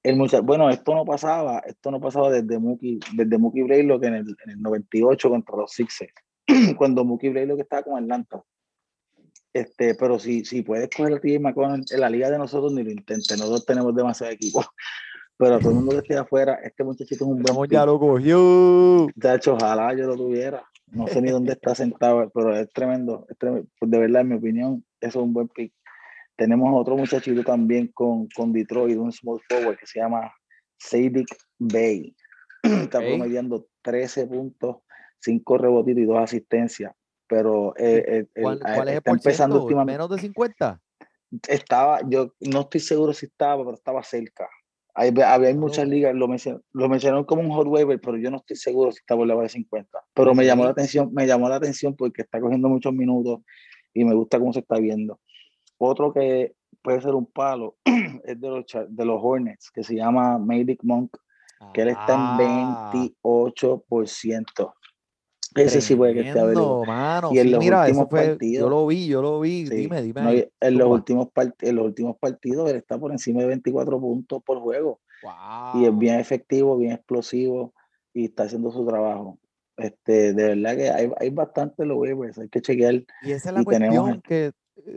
[0.03, 4.37] el bueno, esto no pasaba, esto no pasaba desde Mookie, desde Mookie Blaylock en el,
[4.45, 6.13] en el 98 contra los Sixers,
[6.77, 8.43] cuando Mookie Blaylock estaba con Atlanta.
[9.55, 12.83] Este, pero si, si puedes coger a TJ McConnell en la liga de nosotros, ni
[12.83, 14.63] lo intentes, nosotros tenemos demasiado equipo.
[15.37, 17.99] Pero a todo el mundo que esté afuera, este muchachito es un buen ya lo
[17.99, 19.09] cogió.
[19.47, 20.65] Ojalá yo lo tuviera.
[20.95, 23.27] No sé ni dónde está sentado, pero es tremendo.
[23.29, 23.69] es tremendo.
[23.79, 25.75] Pues de verdad, en mi opinión, eso es un buen pick.
[26.37, 30.33] Tenemos otro muchachito también con, con Detroit, un small forward que se llama
[30.79, 31.29] Sadik
[31.59, 32.15] Bay.
[32.63, 33.07] Está Ok.
[33.07, 34.79] promediando 13 puntos,
[35.21, 36.93] 5 rebotitos y 2 asistencias.
[37.27, 39.99] Pero eh, eh, ¿Cuál, cuál es el está empezando últimamente.
[39.99, 40.81] ¿Menos de 50?
[41.49, 44.49] Estaba, yo no estoy seguro si estaba, pero estaba cerca.
[44.97, 45.13] Hay,
[45.55, 48.93] muchas ligas, lo, mencionaron, lo mencionaron como un hot waiver, pero yo no estoy seguro
[48.93, 49.99] si está por debajo de 50.
[50.15, 53.41] Pero me llamó la atención, me llamó la atención porque está cogiendo muchos minutos
[53.93, 55.19] y me gusta cómo se está viendo.
[55.79, 57.77] Otro que puede ser un palo
[58.25, 61.17] es de los, de los Hornets, que se llama Medic Monk,
[61.73, 64.75] que él está Ah, en 28%.
[65.55, 66.55] Ese sí puede que esté a ver.
[66.55, 67.31] tremendo, mano.
[67.33, 69.67] Y en Sí, los mira, últimos fue, yo partidos- lo vi, yo lo vi.
[69.67, 70.23] Sí, Dime, dime.
[70.23, 74.01] no, en, los últimos part- en los últimos partidos él está por encima de 24
[74.01, 75.01] puntos por juego.
[75.75, 77.73] y es bien efectivo, bien explosivo
[78.13, 79.39] y está haciendo su trabajo.
[79.77, 82.95] Este, de verdad que hay, hay bastante los waivers, hay que chequear.
[83.23, 84.53] Y esa es la y tenemos que,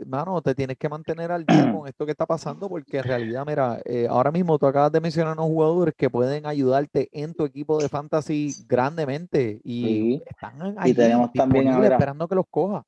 [0.06, 3.44] mano, te tienes que mantener al día con esto que está pasando, porque en realidad,
[3.46, 7.44] mira, eh, ahora mismo tú acabas de mencionar unos jugadores que pueden ayudarte en tu
[7.44, 10.22] equipo de fantasy grandemente y Sí.
[10.26, 12.82] están allí tenemos también a disponibles ver a- esperando que los coja.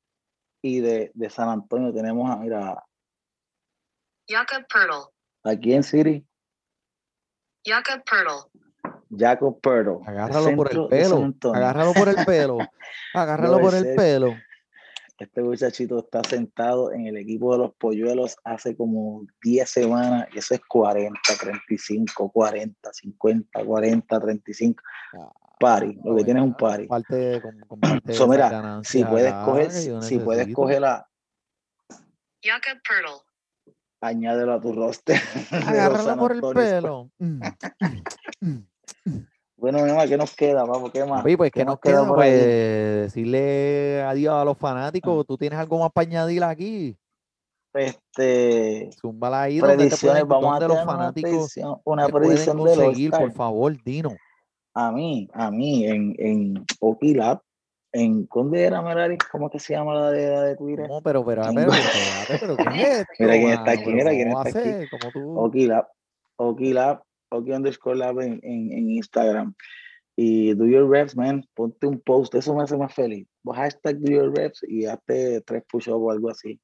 [0.63, 2.83] Y de, de San Antonio tenemos a, mira,
[4.29, 5.09] Jakob Pertl.
[5.43, 6.25] aquí en City,
[7.65, 8.49] Jakob Pertl.
[9.17, 9.89] Jacob Pertl.
[10.03, 12.57] el Agárralo por el pelo, agárralo por el pelo,
[13.13, 14.35] agárralo No, por el pelo.
[15.21, 20.39] Este muchachito está sentado en el equipo de los polluelos hace como 10 semanas y
[20.39, 24.83] eso es 40, 35, 40, 50, 40, 35.
[25.13, 26.87] Ah, Party, lo que tiene es un bueno, party.
[26.87, 31.07] Parte de, con, con parte So, mira, si puedes coger, si puedes coger la,
[34.01, 35.19] añádelo a tu roster.
[35.49, 36.71] San por el Antonio Spurs.
[36.71, 37.11] pelo.
[39.61, 40.91] Bueno, mi mamá, ¿qué nos queda, papo?
[40.91, 41.19] ¿Qué más?
[41.19, 42.33] Papi, pues ¿Qué nos queda, por pues ahí?
[42.35, 45.23] decirle adiós a los fanáticos.
[45.27, 46.97] ¿Tú tienes algo más para añadir aquí?
[47.75, 52.63] Este, Zúmbala ahí predicciones, vamos a donde los tener una fanáticos predicción, una predicción de
[52.63, 54.17] los conseguir, por favor, Dino.
[54.73, 57.41] A mí, a mí, en, en Oki Lab,
[57.91, 58.81] en ¿dónde era?
[59.31, 60.89] ¿Cómo es que se llama la de, la de Twitter?
[60.89, 64.09] No, pero, pero, En- pero, espérate, pero, ¿qué es Mira quién está aquí, Pero mira
[64.09, 64.89] quién ¿cómo va a está aquí.
[64.89, 65.35] ¿Cómo tú?
[67.31, 69.53] Oki underscore Lab en, en, en Instagram.
[70.15, 71.43] Y do your reps, man.
[71.55, 73.25] Ponte un post, eso me hace más feliz.
[73.43, 76.51] Vos hashtag do your reps y hazte tres push-ups o algo así.
[76.51, 76.59] Y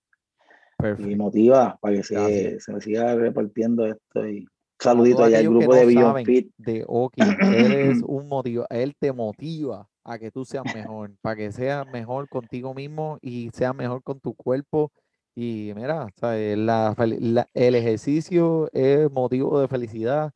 [0.78, 1.18] Perfecto.
[1.18, 4.28] motiva para que se, se me siga repartiendo esto.
[4.28, 4.45] Y
[4.80, 6.51] saludito allá al grupo no de Beyond saben Fit.
[6.57, 11.36] de Oki, él es un motiva, él te motiva a que tú seas mejor, para
[11.38, 14.91] que seas mejor contigo mismo y seas mejor con tu cuerpo.
[15.36, 16.57] Y mira, ¿sabes?
[16.57, 20.32] La la- el ejercicio es motivo de felicidad.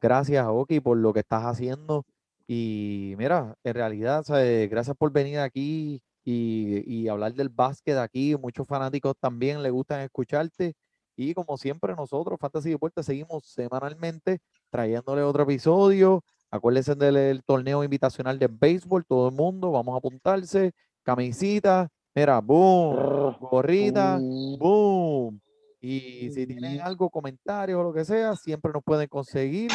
[0.00, 2.04] Gracias, Oki, por lo que estás haciendo.
[2.46, 4.70] Y mira, en realidad, ¿sabes?
[4.70, 8.36] Gracias por venir aquí y, y hablar del básquet aquí.
[8.36, 10.74] Muchos fanáticos también le gustan escucharte.
[11.16, 14.38] Y como siempre, nosotros, Fantasy Deportes, seguimos semanalmente
[14.70, 16.22] trayéndole otro episodio.
[16.50, 20.72] Acuérdense del el torneo invitacional de béisbol, todo el mundo, vamos a apuntarse.
[21.02, 24.18] Camisita, mira, boom, gorrita,
[24.58, 25.40] boom.
[25.80, 29.70] Y si tienen algo, comentarios o lo que sea, siempre nos pueden conseguir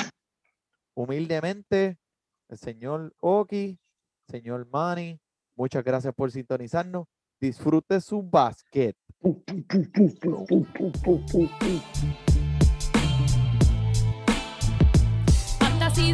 [0.93, 1.97] humildemente
[2.49, 3.79] el señor Oki,
[4.27, 5.19] señor Manny.
[5.55, 7.07] Muchas gracias por sintonizarnos.
[7.39, 8.95] Disfrute su basquet.
[15.59, 16.13] Fantasy